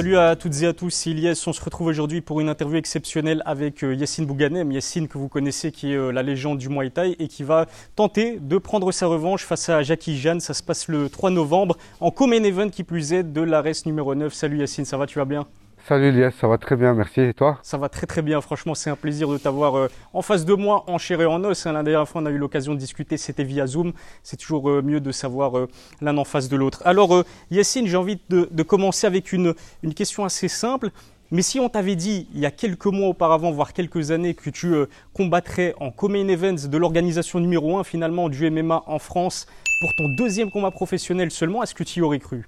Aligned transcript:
Salut 0.00 0.16
à 0.16 0.34
toutes 0.34 0.62
et 0.62 0.66
à 0.66 0.72
tous, 0.72 0.88
c'est. 0.88 1.46
On 1.46 1.52
se 1.52 1.62
retrouve 1.62 1.88
aujourd'hui 1.88 2.22
pour 2.22 2.40
une 2.40 2.48
interview 2.48 2.78
exceptionnelle 2.78 3.42
avec 3.44 3.84
euh, 3.84 3.94
Yassine 3.94 4.24
Bouganem. 4.24 4.72
Yassine 4.72 5.08
que 5.08 5.18
vous 5.18 5.28
connaissez 5.28 5.72
qui 5.72 5.92
est 5.92 5.96
euh, 5.96 6.10
la 6.10 6.22
légende 6.22 6.56
du 6.56 6.70
Muay 6.70 6.88
Thai 6.88 7.16
et 7.18 7.28
qui 7.28 7.42
va 7.42 7.66
tenter 7.96 8.38
de 8.40 8.56
prendre 8.56 8.92
sa 8.92 9.08
revanche 9.08 9.44
face 9.44 9.68
à 9.68 9.82
Jackie 9.82 10.16
Jeanne. 10.16 10.40
Ça 10.40 10.54
se 10.54 10.62
passe 10.62 10.88
le 10.88 11.10
3 11.10 11.28
novembre 11.28 11.76
en 12.00 12.10
Common 12.10 12.42
Event 12.42 12.70
qui 12.70 12.82
plus 12.82 13.12
est 13.12 13.24
de 13.24 13.42
l'ARES 13.42 13.84
numéro 13.84 14.14
9. 14.14 14.32
Salut 14.32 14.60
Yassine, 14.60 14.86
ça 14.86 14.96
va, 14.96 15.06
tu 15.06 15.18
vas 15.18 15.26
bien? 15.26 15.46
Salut 15.88 16.12
Lies, 16.12 16.30
ça 16.38 16.46
va 16.46 16.58
très 16.58 16.76
bien, 16.76 16.94
merci. 16.94 17.20
Et 17.20 17.34
toi 17.34 17.58
Ça 17.62 17.78
va 17.78 17.88
très 17.88 18.06
très 18.06 18.22
bien, 18.22 18.40
franchement 18.40 18.74
c'est 18.74 18.90
un 18.90 18.96
plaisir 18.96 19.28
de 19.28 19.38
t'avoir 19.38 19.76
euh, 19.76 19.88
en 20.12 20.22
face 20.22 20.44
de 20.44 20.54
moi, 20.54 20.84
en 20.86 20.98
chair 20.98 21.20
et 21.20 21.26
en 21.26 21.42
os. 21.42 21.66
Hein. 21.66 21.72
La 21.72 21.82
dernière 21.82 22.08
fois 22.08 22.22
on 22.22 22.26
a 22.26 22.30
eu 22.30 22.38
l'occasion 22.38 22.74
de 22.74 22.78
discuter, 22.78 23.16
c'était 23.16 23.44
via 23.44 23.66
Zoom. 23.66 23.92
C'est 24.22 24.36
toujours 24.36 24.70
euh, 24.70 24.82
mieux 24.82 25.00
de 25.00 25.10
savoir 25.10 25.58
euh, 25.58 25.68
l'un 26.00 26.16
en 26.18 26.24
face 26.24 26.48
de 26.48 26.56
l'autre. 26.56 26.82
Alors 26.84 27.24
Yassine, 27.50 27.86
j'ai 27.86 27.96
envie 27.96 28.20
de, 28.28 28.62
commencer 28.62 29.06
avec 29.06 29.32
une, 29.32 29.54
une 29.82 29.94
question 29.94 30.24
assez 30.24 30.48
simple. 30.48 30.90
Mais 31.32 31.42
si 31.42 31.60
on 31.60 31.68
t'avait 31.68 31.96
dit 31.96 32.28
il 32.34 32.40
y 32.40 32.46
a 32.46 32.50
quelques 32.50 32.86
mois 32.86 33.08
auparavant, 33.08 33.50
voire 33.50 33.72
quelques 33.72 34.10
années, 34.10 34.34
que 34.34 34.50
tu 34.50 34.74
combattrais 35.14 35.74
en 35.80 35.90
Common 35.90 36.28
Events 36.28 36.68
de 36.68 36.76
l'organisation 36.76 37.40
numéro 37.40 37.78
1 37.78 37.84
finalement 37.84 38.28
du 38.28 38.50
MMA 38.50 38.82
en 38.86 38.98
France 38.98 39.46
pour 39.80 39.94
ton 39.96 40.04
deuxième 40.18 40.50
combat 40.50 40.72
professionnel 40.72 41.30
seulement, 41.30 41.62
est-ce 41.62 41.74
que 41.74 41.84
tu 41.84 42.00
y 42.00 42.02
aurais 42.02 42.18
cru? 42.18 42.46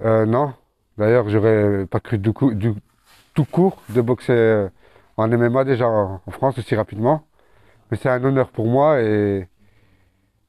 Non, 0.00 0.54
D'ailleurs, 0.98 1.28
j'aurais 1.28 1.86
pas 1.86 2.00
cru 2.00 2.18
du, 2.18 2.32
coup, 2.32 2.54
du, 2.54 2.74
tout 3.34 3.44
court 3.44 3.82
de 3.88 4.00
boxer 4.00 4.32
euh, 4.32 4.68
en 5.16 5.28
MMA 5.28 5.64
déjà 5.64 5.86
en 5.86 6.20
France 6.30 6.58
aussi 6.58 6.74
rapidement. 6.74 7.24
Mais 7.90 7.98
c'est 8.00 8.08
un 8.08 8.24
honneur 8.24 8.48
pour 8.48 8.66
moi 8.66 9.02
et, 9.02 9.46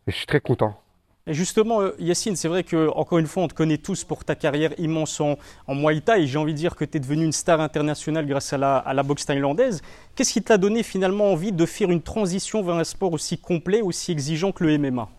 je 0.07 0.13
suis 0.13 0.25
très 0.25 0.39
content. 0.39 0.79
Et 1.27 1.33
justement, 1.33 1.81
euh, 1.81 1.91
Yacine, 1.99 2.35
c'est 2.35 2.49
vrai 2.49 2.63
que 2.63 2.89
encore 2.89 3.19
une 3.19 3.27
fois, 3.27 3.43
on 3.43 3.47
te 3.47 3.53
connaît 3.53 3.77
tous 3.77 4.03
pour 4.03 4.25
ta 4.25 4.35
carrière 4.35 4.71
immense 4.77 5.19
en, 5.21 5.37
en 5.67 5.75
Muay 5.75 6.01
Thai. 6.01 6.25
J'ai 6.25 6.37
envie 6.37 6.53
de 6.53 6.57
dire 6.57 6.75
que 6.75 6.83
tu 6.85 6.97
es 6.97 6.99
devenu 7.01 7.23
une 7.23 7.31
star 7.33 7.61
internationale 7.61 8.25
grâce 8.25 8.53
à 8.53 8.57
la, 8.57 8.77
à 8.77 8.93
la 8.93 9.03
boxe 9.03 9.25
thaïlandaise. 9.25 9.81
Qu'est-ce 10.15 10.33
qui 10.33 10.41
t'a 10.41 10.57
donné 10.57 10.83
finalement 10.83 11.31
envie 11.31 11.51
de 11.51 11.65
faire 11.65 11.89
une 11.89 12.01
transition 12.01 12.61
vers 12.63 12.75
un 12.75 12.83
sport 12.85 13.11
aussi 13.11 13.37
complet, 13.37 13.81
aussi 13.81 14.11
exigeant 14.11 14.51
que 14.53 14.63
le 14.63 14.77
MMA 14.77 15.09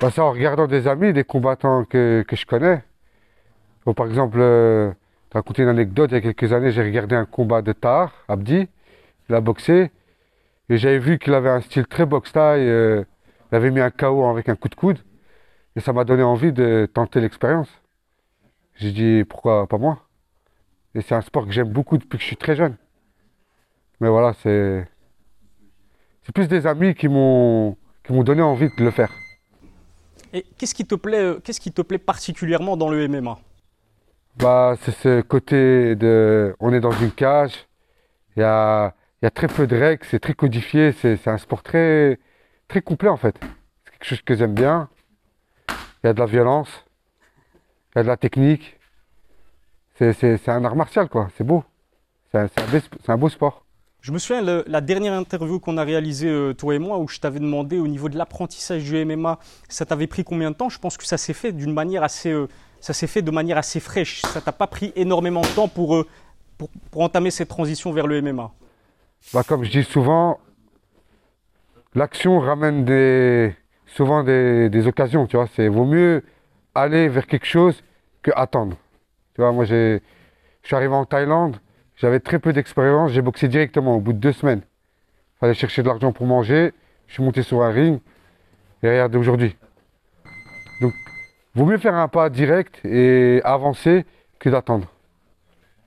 bah, 0.00 0.10
En 0.16 0.30
regardant 0.30 0.66
des 0.66 0.86
amis, 0.86 1.14
des 1.14 1.24
combattants 1.24 1.84
que, 1.84 2.24
que 2.26 2.36
je 2.36 2.44
connais 2.46 2.82
par 3.94 4.06
exemple, 4.06 4.38
euh, 4.40 4.92
raconté 5.32 5.62
une 5.62 5.68
anecdote, 5.68 6.10
il 6.10 6.14
y 6.14 6.18
a 6.18 6.20
quelques 6.20 6.52
années, 6.52 6.72
j'ai 6.72 6.82
regardé 6.82 7.14
un 7.16 7.24
combat 7.24 7.62
de 7.62 7.72
Tar, 7.72 8.12
Abdi, 8.28 8.68
il 9.28 9.34
a 9.34 9.40
boxé, 9.40 9.90
et 10.68 10.76
j'avais 10.76 10.98
vu 10.98 11.18
qu'il 11.18 11.34
avait 11.34 11.50
un 11.50 11.60
style 11.60 11.86
très 11.86 12.06
boxe-taille, 12.06 12.68
euh, 12.68 13.04
il 13.50 13.56
avait 13.56 13.70
mis 13.70 13.80
un 13.80 13.90
KO 13.90 14.26
avec 14.26 14.48
un 14.48 14.56
coup 14.56 14.68
de 14.68 14.74
coude, 14.74 14.98
et 15.76 15.80
ça 15.80 15.92
m'a 15.92 16.04
donné 16.04 16.22
envie 16.22 16.52
de 16.52 16.88
tenter 16.92 17.20
l'expérience. 17.20 17.68
J'ai 18.74 18.92
dit, 18.92 19.24
pourquoi 19.24 19.66
pas 19.66 19.78
moi? 19.78 19.98
Et 20.94 21.00
c'est 21.00 21.14
un 21.14 21.20
sport 21.20 21.46
que 21.46 21.52
j'aime 21.52 21.72
beaucoup 21.72 21.98
depuis 21.98 22.18
que 22.18 22.22
je 22.22 22.26
suis 22.26 22.36
très 22.36 22.56
jeune. 22.56 22.76
Mais 24.00 24.08
voilà, 24.08 24.32
c'est... 24.42 24.86
C'est 26.22 26.32
plus 26.32 26.48
des 26.48 26.66
amis 26.66 26.94
qui 26.94 27.08
m'ont 27.08 27.76
donné 28.10 28.42
envie 28.42 28.68
de 28.76 28.84
le 28.84 28.90
faire. 28.90 29.10
Et 30.32 30.44
qu'est-ce 30.58 30.74
qui 30.74 30.86
euh, 30.92 31.40
qu'est-ce 31.42 31.60
qui 31.60 31.72
te 31.72 31.80
plaît 31.80 31.98
particulièrement 31.98 32.76
dans 32.76 32.90
le 32.90 33.08
MMA 33.08 33.38
bah, 34.36 34.76
c'est 34.82 34.92
ce 34.92 35.20
côté 35.20 35.96
de. 35.96 36.54
On 36.60 36.72
est 36.72 36.80
dans 36.80 36.92
une 36.92 37.10
cage, 37.10 37.66
il 38.36 38.40
y 38.40 38.42
a, 38.44 38.94
y 39.22 39.26
a, 39.26 39.30
très 39.30 39.48
peu 39.48 39.66
de 39.66 39.76
règles, 39.76 40.04
c'est 40.08 40.20
très 40.20 40.34
codifié, 40.34 40.92
c'est 40.92 41.26
un 41.26 41.38
sport 41.38 41.62
très, 41.62 42.18
très 42.68 42.82
complet 42.82 43.08
en 43.08 43.16
fait. 43.16 43.36
C'est 43.84 43.92
quelque 43.92 44.04
chose 44.04 44.22
que 44.22 44.36
j'aime 44.36 44.54
bien. 44.54 44.88
Il 46.02 46.06
y 46.06 46.10
a 46.10 46.12
de 46.12 46.20
la 46.20 46.26
violence, 46.26 46.84
il 47.94 47.98
y 47.98 48.00
a 48.00 48.02
de 48.04 48.08
la 48.08 48.16
technique. 48.16 48.78
C'est 49.96 50.48
un 50.48 50.64
art 50.64 50.76
martial 50.76 51.08
quoi, 51.08 51.28
c'est 51.36 51.44
beau. 51.44 51.64
C'est 52.30 52.38
un, 52.38 52.48
un, 53.08 53.16
beau 53.16 53.28
sport. 53.28 53.64
Je 54.00 54.12
me 54.12 54.18
souviens, 54.18 54.42
la 54.42 54.80
dernière 54.80 55.14
interview 55.14 55.58
qu'on 55.58 55.76
a 55.76 55.82
réalisée, 55.82 56.28
euh, 56.28 56.52
toi 56.52 56.74
et 56.74 56.78
moi, 56.78 56.98
où 56.98 57.08
je 57.08 57.18
t'avais 57.18 57.40
demandé 57.40 57.78
au 57.78 57.88
niveau 57.88 58.08
de 58.08 58.16
l'apprentissage 58.16 58.84
du 58.84 59.04
MMA, 59.04 59.40
ça 59.68 59.84
t'avait 59.86 60.06
pris 60.06 60.22
combien 60.22 60.52
de 60.52 60.56
temps? 60.56 60.68
Je 60.68 60.78
pense 60.78 60.96
que 60.96 61.04
ça 61.04 61.16
s'est 61.16 61.32
fait 61.32 61.52
d'une 61.52 61.72
manière 61.72 62.04
assez, 62.04 62.30
euh, 62.30 62.46
ça 62.80 62.92
s'est 62.92 63.06
fait 63.06 63.22
de 63.22 63.30
manière 63.30 63.58
assez 63.58 63.80
fraîche. 63.80 64.22
Ça 64.22 64.40
t'a 64.40 64.52
pas 64.52 64.66
pris 64.66 64.92
énormément 64.96 65.40
de 65.40 65.48
temps 65.48 65.68
pour, 65.68 65.96
euh, 65.96 66.06
pour, 66.90 67.02
entamer 67.02 67.30
cette 67.30 67.48
transition 67.48 67.92
vers 67.92 68.06
le 68.06 68.22
MMA 68.22 68.50
bah, 69.32 69.42
Comme 69.46 69.64
je 69.64 69.70
dis 69.70 69.84
souvent, 69.84 70.38
l'action 71.94 72.40
ramène 72.40 72.84
des, 72.84 73.54
souvent 73.86 74.22
des, 74.22 74.86
occasions. 74.86 75.26
Tu 75.26 75.36
vois, 75.36 75.48
c'est 75.54 75.68
vaut 75.68 75.84
mieux 75.84 76.24
aller 76.74 77.08
vers 77.08 77.26
quelque 77.26 77.46
chose 77.46 77.82
que 78.22 78.30
attendre. 78.34 78.76
Tu 79.34 79.40
vois, 79.40 79.52
moi, 79.52 79.64
je 79.64 80.00
suis 80.62 80.76
arrivé 80.76 80.94
en 80.94 81.04
Thaïlande, 81.04 81.56
j'avais 81.96 82.20
très 82.20 82.38
peu 82.38 82.52
d'expérience, 82.52 83.10
j'ai 83.12 83.22
boxé 83.22 83.48
directement 83.48 83.96
au 83.96 84.00
bout 84.00 84.12
de 84.12 84.18
deux 84.18 84.32
semaines. 84.32 84.62
Fallait 85.40 85.54
chercher 85.54 85.82
de 85.82 85.88
l'argent 85.88 86.12
pour 86.12 86.26
manger, 86.26 86.72
je 87.06 87.14
suis 87.14 87.22
monté 87.22 87.42
sur 87.42 87.62
un 87.62 87.70
ring, 87.70 88.00
et 88.82 88.88
regardez 88.88 89.18
aujourd'hui. 89.18 89.56
Vaut 91.58 91.66
mieux 91.66 91.78
faire 91.78 91.96
un 91.96 92.06
pas 92.06 92.30
direct 92.30 92.78
et 92.84 93.40
avancer 93.42 94.06
que 94.38 94.48
d'attendre. 94.48 94.86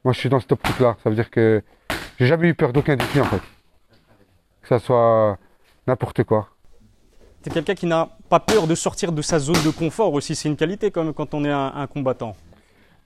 Moi, 0.03 0.11
je 0.11 0.19
suis 0.19 0.27
dans 0.27 0.41
cette 0.41 0.51
optique-là. 0.51 0.97
Ça 1.01 1.09
veut 1.09 1.15
dire 1.15 1.31
que 1.31 1.63
j'ai 2.19 2.25
jamais 2.25 2.49
eu 2.49 2.53
peur 2.53 2.73
d'aucun 2.73 2.97
défi, 2.97 3.21
en 3.21 3.23
fait. 3.23 3.39
Que 4.63 4.67
ça 4.67 4.79
soit 4.79 5.37
n'importe 5.87 6.25
quoi. 6.25 6.49
Es 7.45 7.49
quelqu'un 7.49 7.73
qui 7.73 7.85
n'a 7.85 8.09
pas 8.27 8.41
peur 8.41 8.67
de 8.67 8.75
sortir 8.75 9.13
de 9.13 9.21
sa 9.21 9.39
zone 9.39 9.63
de 9.63 9.69
confort 9.69 10.13
aussi. 10.13 10.35
C'est 10.35 10.49
une 10.49 10.57
qualité 10.57 10.91
quand 10.91 11.05
même 11.05 11.13
quand 11.13 11.33
on 11.33 11.45
est 11.45 11.49
un, 11.49 11.87
combattant. 11.87 12.35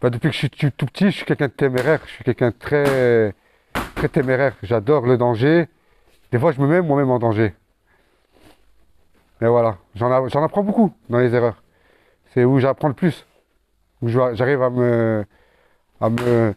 Bah, 0.01 0.09
depuis 0.09 0.29
que 0.29 0.33
je 0.33 0.39
suis 0.39 0.49
tout 0.49 0.87
petit, 0.87 1.11
je 1.11 1.17
suis 1.17 1.25
quelqu'un 1.25 1.49
de 1.49 1.51
téméraire. 1.51 1.99
Je 2.07 2.13
suis 2.13 2.23
quelqu'un 2.23 2.49
de 2.49 2.55
très, 2.57 3.35
très 3.93 4.09
téméraire. 4.09 4.55
J'adore 4.63 5.05
le 5.05 5.19
danger. 5.19 5.67
Des 6.31 6.39
fois, 6.39 6.51
je 6.51 6.59
me 6.59 6.65
mets 6.65 6.81
moi-même 6.81 7.11
en 7.11 7.19
danger. 7.19 7.53
Mais 9.39 9.49
voilà, 9.49 9.77
j'en 9.93 10.43
apprends 10.43 10.63
beaucoup 10.63 10.91
dans 11.09 11.19
les 11.19 11.35
erreurs 11.35 11.61
c'est 12.35 12.43
où 12.43 12.59
j'apprends 12.59 12.89
le 12.89 12.93
plus, 12.93 13.25
où 14.01 14.09
j'arrive 14.09 14.61
à 14.61 14.69
me, 14.69 15.25
à, 16.01 16.09
me, 16.09 16.53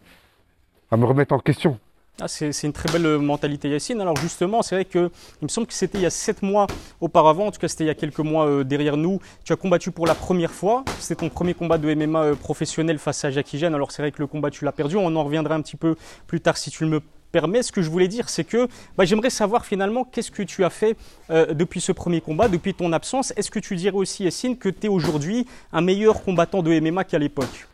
à 0.91 0.97
me 0.97 1.05
remettre 1.05 1.33
en 1.33 1.39
question. 1.39 1.79
Ah, 2.21 2.27
c'est 2.27 2.51
une 2.63 2.73
très 2.73 2.91
belle 2.91 3.17
mentalité 3.19 3.69
Yacine. 3.69 4.01
Alors 4.01 4.17
justement, 4.17 4.61
c'est 4.61 4.75
vrai 4.75 4.83
que 4.83 5.09
il 5.41 5.45
me 5.45 5.47
semble 5.47 5.67
que 5.67 5.73
c'était 5.73 5.97
il 5.97 6.01
y 6.01 6.05
a 6.05 6.09
sept 6.09 6.41
mois 6.41 6.67
auparavant, 6.99 7.45
en 7.45 7.51
tout 7.51 7.61
cas 7.61 7.69
c'était 7.69 7.85
il 7.85 7.87
y 7.87 7.91
a 7.91 7.95
quelques 7.95 8.19
mois 8.19 8.45
euh, 8.45 8.65
derrière 8.65 8.97
nous. 8.97 9.21
Tu 9.45 9.53
as 9.53 9.55
combattu 9.55 9.91
pour 9.91 10.05
la 10.05 10.15
première 10.15 10.51
fois. 10.51 10.83
C'était 10.99 11.21
ton 11.21 11.29
premier 11.29 11.53
combat 11.53 11.77
de 11.77 11.93
MMA 11.93 12.23
euh, 12.23 12.35
professionnel 12.35 12.99
face 12.99 13.23
à 13.23 13.31
Jackie 13.31 13.57
Jeanne. 13.57 13.73
Alors 13.73 13.93
c'est 13.93 14.01
vrai 14.01 14.11
que 14.11 14.19
le 14.19 14.27
combat 14.27 14.51
tu 14.51 14.65
l'as 14.65 14.73
perdu. 14.73 14.97
On 14.97 15.15
en 15.15 15.23
reviendra 15.23 15.55
un 15.55 15.61
petit 15.61 15.77
peu 15.77 15.95
plus 16.27 16.41
tard 16.41 16.57
si 16.57 16.71
tu 16.71 16.83
le 16.83 16.89
me 16.89 17.01
permet, 17.31 17.63
ce 17.63 17.71
que 17.71 17.81
je 17.81 17.89
voulais 17.89 18.07
dire, 18.07 18.29
c'est 18.29 18.43
que 18.43 18.67
bah, 18.97 19.05
j'aimerais 19.05 19.29
savoir 19.29 19.65
finalement 19.65 20.03
qu'est-ce 20.03 20.31
que 20.31 20.43
tu 20.43 20.63
as 20.63 20.69
fait 20.69 20.97
euh, 21.29 21.53
depuis 21.53 21.81
ce 21.81 21.91
premier 21.91 22.21
combat, 22.21 22.47
depuis 22.47 22.73
ton 22.73 22.91
absence. 22.93 23.33
Est-ce 23.37 23.51
que 23.51 23.59
tu 23.59 23.75
dirais 23.75 23.95
aussi, 23.95 24.25
Essine, 24.25 24.57
que 24.57 24.69
tu 24.69 24.87
es 24.87 24.89
aujourd'hui 24.89 25.47
un 25.71 25.81
meilleur 25.81 26.23
combattant 26.23 26.61
de 26.61 26.79
MMA 26.79 27.03
qu'à 27.03 27.19
l'époque? 27.19 27.67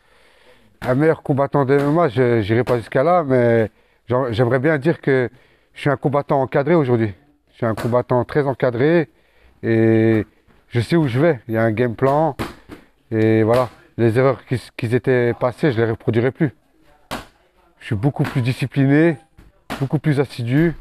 Un 0.81 0.95
meilleur 0.95 1.23
combattant 1.23 1.65
de 1.65 1.77
MMA, 1.77 2.09
je 2.09 2.41
n'irai 2.41 2.63
pas 2.63 2.77
jusqu'à 2.77 3.03
là, 3.03 3.23
mais 3.23 3.71
j'aimerais 4.07 4.59
bien 4.59 4.77
dire 4.77 5.01
que 5.01 5.29
je 5.73 5.81
suis 5.81 5.89
un 5.89 5.97
combattant 5.97 6.41
encadré 6.41 6.75
aujourd'hui. 6.75 7.13
Je 7.51 7.57
suis 7.57 7.65
un 7.65 7.75
combattant 7.75 8.23
très 8.25 8.45
encadré 8.45 9.09
et 9.63 10.25
je 10.69 10.79
sais 10.79 10.95
où 10.95 11.07
je 11.07 11.19
vais. 11.19 11.39
Il 11.47 11.53
y 11.53 11.57
a 11.57 11.63
un 11.63 11.71
game 11.71 11.95
plan 11.95 12.35
et 13.11 13.43
voilà. 13.43 13.69
Les 13.97 14.17
erreurs 14.19 14.45
qui, 14.45 14.61
qui 14.75 14.93
étaient 14.93 15.33
passées, 15.33 15.71
je 15.71 15.79
ne 15.79 15.85
les 15.85 15.91
reproduirai 15.91 16.31
plus. 16.31 16.53
Je 17.79 17.85
suis 17.85 17.95
beaucoup 17.95 18.23
plus 18.23 18.41
discipliné, 18.41 19.17
beaucoup 19.79 19.99
plus 19.99 20.19
assidu. 20.19 20.73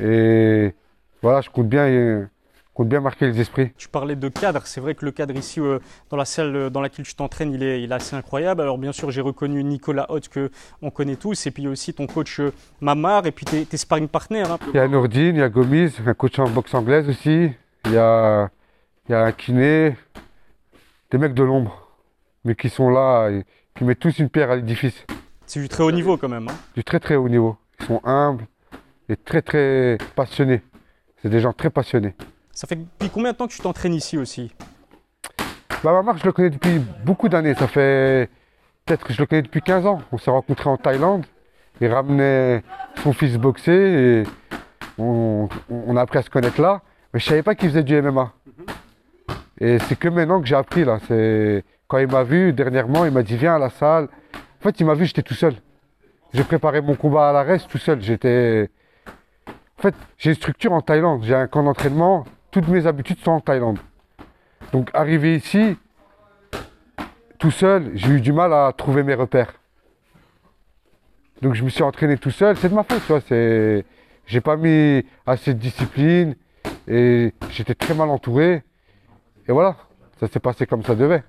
Et 0.00 0.74
voilà, 1.22 1.40
je 1.40 1.50
compte 1.50 1.68
bien, 1.68 2.28
compte 2.74 2.88
bien 2.88 3.00
marquer 3.00 3.26
les 3.26 3.40
esprits. 3.40 3.72
Tu 3.76 3.88
parlais 3.88 4.16
de 4.16 4.28
cadre, 4.28 4.62
c'est 4.64 4.80
vrai 4.80 4.94
que 4.94 5.04
le 5.04 5.12
cadre 5.12 5.34
ici 5.36 5.60
euh, 5.60 5.78
dans 6.10 6.16
la 6.16 6.24
salle 6.24 6.56
euh, 6.56 6.70
dans 6.70 6.80
laquelle 6.80 7.04
tu 7.04 7.14
t'entraînes, 7.14 7.52
il 7.52 7.62
est, 7.62 7.82
il 7.82 7.92
est 7.92 7.94
assez 7.94 8.16
incroyable. 8.16 8.60
Alors 8.60 8.78
bien 8.78 8.92
sûr, 8.92 9.10
j'ai 9.10 9.20
reconnu 9.20 9.62
Nicolas 9.62 10.06
Hott 10.08 10.28
que 10.28 10.50
on 10.82 10.90
connaît 10.90 11.16
tous, 11.16 11.46
et 11.46 11.50
puis 11.50 11.68
aussi 11.68 11.94
ton 11.94 12.06
coach 12.06 12.40
euh, 12.40 12.52
Mamar, 12.80 13.26
et 13.26 13.32
puis 13.32 13.44
tes, 13.44 13.64
tes 13.64 13.76
sparring 13.76 14.08
partners. 14.08 14.42
Hein. 14.42 14.58
Il 14.72 14.76
y 14.76 14.80
a 14.80 14.88
Nourdine, 14.88 15.36
il 15.36 15.38
y 15.38 15.42
a 15.42 15.48
Gomis, 15.48 15.92
un 16.04 16.14
coach 16.14 16.38
en 16.38 16.48
boxe 16.48 16.74
anglaise 16.74 17.08
aussi. 17.08 17.50
Il 17.86 17.92
y 17.92 17.98
a, 17.98 18.50
il 19.08 19.12
y 19.12 19.14
a 19.14 19.22
un 19.22 19.32
kiné, 19.32 19.96
des 21.10 21.18
mecs 21.18 21.34
de 21.34 21.42
l'ombre, 21.42 21.88
mais 22.44 22.54
qui 22.54 22.68
sont 22.68 22.90
là, 22.90 23.28
et 23.30 23.44
qui 23.76 23.84
mettent 23.84 24.00
tous 24.00 24.18
une 24.18 24.28
pierre 24.28 24.50
à 24.50 24.56
l'édifice. 24.56 25.04
C'est 25.46 25.60
du 25.60 25.68
très 25.68 25.84
haut 25.84 25.92
niveau 25.92 26.16
quand 26.16 26.28
même. 26.28 26.48
Hein. 26.48 26.54
Du 26.74 26.82
très 26.82 26.98
très 26.98 27.14
haut 27.14 27.28
niveau. 27.28 27.56
Ils 27.80 27.86
sont 27.86 28.00
humbles 28.04 28.46
et 29.08 29.16
très 29.16 29.42
très 29.42 29.98
passionnés. 30.14 30.62
C'est 31.22 31.28
des 31.28 31.40
gens 31.40 31.52
très 31.52 31.70
passionnés. 31.70 32.14
Ça 32.52 32.66
fait 32.66 32.76
depuis 32.76 33.10
combien 33.10 33.32
de 33.32 33.36
temps 33.36 33.46
que 33.46 33.52
tu 33.52 33.60
t'entraînes 33.60 33.94
ici 33.94 34.16
aussi? 34.16 34.52
Bah, 35.82 35.92
Ma 35.92 36.02
marque, 36.02 36.18
je 36.18 36.24
le 36.24 36.32
connais 36.32 36.50
depuis 36.50 36.78
beaucoup 37.04 37.28
d'années. 37.28 37.54
Ça 37.54 37.66
fait 37.66 38.30
peut-être 38.84 39.04
que 39.04 39.12
je 39.12 39.20
le 39.20 39.26
connais 39.26 39.42
depuis 39.42 39.62
15 39.62 39.86
ans. 39.86 40.02
On 40.12 40.18
s'est 40.18 40.30
rencontrés 40.30 40.70
en 40.70 40.76
Thaïlande. 40.76 41.26
Il 41.80 41.88
ramenait 41.88 42.62
son 43.02 43.12
fils 43.12 43.36
boxer 43.36 43.72
et 43.72 44.22
on, 44.98 45.48
a 45.96 46.00
appris 46.00 46.18
à 46.18 46.22
se 46.22 46.30
connaître 46.30 46.60
là. 46.60 46.82
Mais 47.12 47.20
je 47.20 47.26
ne 47.26 47.28
savais 47.30 47.42
pas 47.42 47.54
qu'il 47.54 47.68
faisait 47.68 47.82
du 47.82 48.00
MMA. 48.00 48.32
Et 49.60 49.78
c'est 49.80 49.98
que 49.98 50.08
maintenant 50.08 50.40
que 50.40 50.46
j'ai 50.46 50.54
appris 50.54 50.84
là. 50.84 50.98
C'est 51.08 51.64
quand 51.88 51.98
il 51.98 52.08
m'a 52.08 52.22
vu 52.22 52.52
dernièrement, 52.52 53.04
il 53.04 53.10
m'a 53.10 53.22
dit 53.22 53.36
viens 53.36 53.56
à 53.56 53.58
la 53.58 53.70
salle, 53.70 54.08
fait, 54.64 54.80
il 54.80 54.86
m'a 54.86 54.94
vu, 54.94 55.04
j'étais 55.04 55.22
tout 55.22 55.34
seul. 55.34 55.54
J'ai 56.34 56.42
préparé 56.42 56.80
mon 56.80 56.96
combat 56.96 57.30
à 57.30 57.32
la 57.32 57.44
reste 57.44 57.70
tout 57.70 57.78
seul. 57.78 58.02
J'étais. 58.02 58.68
En 59.78 59.82
fait, 59.82 59.94
j'ai 60.18 60.30
une 60.30 60.36
structure 60.36 60.72
en 60.72 60.80
Thaïlande. 60.80 61.22
J'ai 61.22 61.34
un 61.34 61.46
camp 61.46 61.62
d'entraînement. 61.62 62.24
Toutes 62.50 62.66
mes 62.66 62.88
habitudes 62.88 63.20
sont 63.20 63.30
en 63.30 63.40
Thaïlande. 63.40 63.78
Donc, 64.72 64.90
arrivé 64.94 65.36
ici, 65.36 65.78
tout 67.38 67.52
seul, 67.52 67.92
j'ai 67.94 68.14
eu 68.14 68.20
du 68.20 68.32
mal 68.32 68.52
à 68.52 68.72
trouver 68.76 69.04
mes 69.04 69.14
repères. 69.14 69.54
Donc, 71.40 71.54
je 71.54 71.62
me 71.62 71.68
suis 71.68 71.84
entraîné 71.84 72.18
tout 72.18 72.32
seul. 72.32 72.56
C'est 72.56 72.68
de 72.68 72.74
ma 72.74 72.82
faute, 72.82 73.02
tu 73.02 73.12
vois. 73.12 73.20
C'est... 73.20 73.84
J'ai 74.26 74.40
pas 74.40 74.56
mis 74.56 75.06
assez 75.26 75.54
de 75.54 75.58
discipline 75.60 76.34
et 76.88 77.32
j'étais 77.50 77.76
très 77.76 77.94
mal 77.94 78.10
entouré. 78.10 78.64
Et 79.46 79.52
voilà, 79.52 79.76
ça 80.18 80.26
s'est 80.26 80.40
passé 80.40 80.66
comme 80.66 80.82
ça 80.82 80.96
devait. 80.96 81.22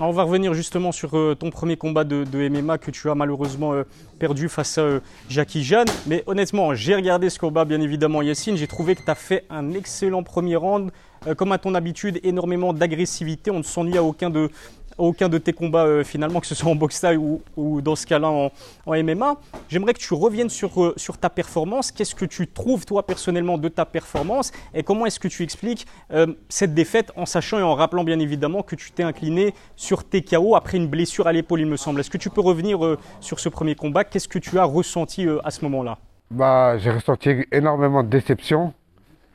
On 0.00 0.10
va 0.10 0.24
revenir 0.24 0.54
justement 0.54 0.90
sur 0.90 1.16
euh, 1.16 1.36
ton 1.36 1.50
premier 1.50 1.76
combat 1.76 2.02
de, 2.02 2.48
MMA 2.48 2.78
que 2.78 2.90
tu 2.90 3.08
as 3.10 3.14
malheureusement 3.14 3.74
euh, 3.74 3.84
perdu 4.18 4.48
face 4.48 4.76
à 4.76 4.80
euh, 4.80 5.00
Jackie 5.28 5.62
Jeanne. 5.62 5.86
Mais 6.08 6.24
honnêtement, 6.26 6.74
j'ai 6.74 6.96
regardé 6.96 7.30
ce 7.30 7.38
combat, 7.38 7.64
bien 7.64 7.80
évidemment, 7.80 8.20
Yacine. 8.20 8.56
J'ai 8.56 8.66
trouvé 8.66 8.96
que 8.96 9.04
tu 9.04 9.10
as 9.10 9.14
fait 9.14 9.44
un 9.50 9.70
excellent 9.70 10.24
premier 10.24 10.56
round. 10.56 10.90
comme 11.36 11.52
à 11.52 11.58
ton 11.58 11.76
habitude, 11.76 12.18
énormément 12.24 12.72
d'agressivité. 12.72 13.52
On 13.52 13.58
ne 13.58 13.62
s'ennuie 13.62 13.96
à 13.96 14.02
aucun 14.02 14.30
de, 14.30 14.50
aucun 14.98 15.28
de 15.28 15.38
tes 15.38 15.52
combats 15.52 15.84
euh, 15.84 16.04
finalement, 16.04 16.40
que 16.40 16.46
ce 16.46 16.54
soit 16.54 16.70
en 16.70 16.74
boxe 16.74 16.96
style 16.96 17.18
ou, 17.56 17.80
dans 17.80 17.96
ce 17.96 18.06
cas-là 18.06 18.28
en, 18.28 18.50
MMA. 18.86 19.36
J'aimerais 19.68 19.94
que 19.94 19.98
tu 19.98 20.14
reviennes 20.14 20.48
sur, 20.48 20.82
euh, 20.82 20.94
sur 20.96 21.18
ta 21.18 21.30
performance. 21.30 21.92
Qu'est-ce 21.92 22.14
que 22.14 22.24
tu 22.24 22.46
trouves 22.46 22.86
toi 22.86 23.06
personnellement 23.06 23.58
de 23.58 23.68
ta 23.68 23.84
performance 23.84 24.52
et 24.74 24.82
comment 24.82 25.06
est-ce 25.06 25.20
que 25.20 25.28
tu 25.28 25.42
expliques 25.42 25.86
euh, 26.12 26.26
cette 26.48 26.74
défaite 26.74 27.12
en 27.16 27.26
sachant 27.26 27.58
et 27.58 27.62
en 27.62 27.74
rappelant 27.74 28.04
bien 28.04 28.18
évidemment 28.18 28.62
que 28.62 28.76
tu 28.76 28.92
t'es 28.92 29.02
incliné 29.02 29.54
sur 29.76 30.04
tes 30.04 30.22
KO 30.22 30.54
après 30.54 30.78
une 30.78 30.88
blessure 30.88 31.26
à 31.26 31.32
l'épaule, 31.32 31.60
il 31.60 31.66
me 31.66 31.76
semble. 31.76 32.00
Est-ce 32.00 32.10
que 32.10 32.18
tu 32.18 32.30
peux 32.30 32.40
revenir 32.40 32.96
sur 33.20 33.40
ce 33.40 33.48
premier 33.48 33.74
combat? 33.74 34.04
Qu'est-ce 34.04 34.28
que 34.28 34.38
tu 34.38 34.58
as 34.58 34.64
ressenti 34.64 35.26
à 35.42 35.50
ce 35.50 35.64
moment-là? 35.64 35.98
Bah, 36.30 36.78
J'ai 36.78 36.90
ressenti 36.90 37.30
énormément 37.52 38.02
de 38.02 38.08
déception 38.08 38.72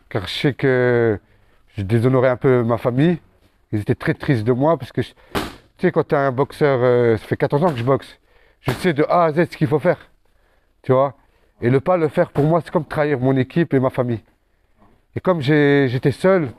car 0.09 0.27
je 0.27 0.33
sais 0.33 0.53
que 0.53 1.19
je 1.77 1.83
déshonorais 1.83 2.29
un 2.29 2.37
peu 2.37 2.63
ma 2.63 2.77
famille. 2.77 3.19
Ils 3.71 3.79
étaient 3.79 3.95
très 3.95 4.13
tristes 4.13 4.43
de 4.43 4.51
moi 4.51 4.77
parce 4.77 4.91
que 4.91 5.01
tu 5.79 5.87
sais, 5.87 5.91
quand 5.93 6.09
tu 6.09 6.13
es 6.13 6.17
un 6.17 6.33
boxeur, 6.33 6.79
euh, 6.83 7.15
ça 7.15 7.25
fait 7.25 7.37
14 7.37 7.63
ans 7.63 7.69
que 7.69 7.77
je 7.77 7.83
boxe, 7.85 8.19
je 8.59 8.71
sais 8.71 8.91
de 8.91 9.05
A 9.07 9.23
à 9.23 9.31
Z 9.31 9.45
ce 9.49 9.57
qu'il 9.57 9.67
faut 9.67 9.79
faire. 9.79 9.97
Tu 10.83 10.91
vois? 10.91 11.15
Et 11.61 11.69
ne 11.69 11.79
pas 11.79 11.95
le 11.95 12.09
faire, 12.09 12.31
pour 12.31 12.43
moi, 12.43 12.59
c'est 12.61 12.69
comme 12.69 12.85
trahir 12.85 13.17
mon 13.17 13.35
équipe 13.37 13.73
et 13.73 13.79
ma 13.79 13.89
famille. 13.89 14.21
Et 15.15 15.21
comme 15.21 15.39
j'étais 15.39 16.11
seul, 16.11 16.49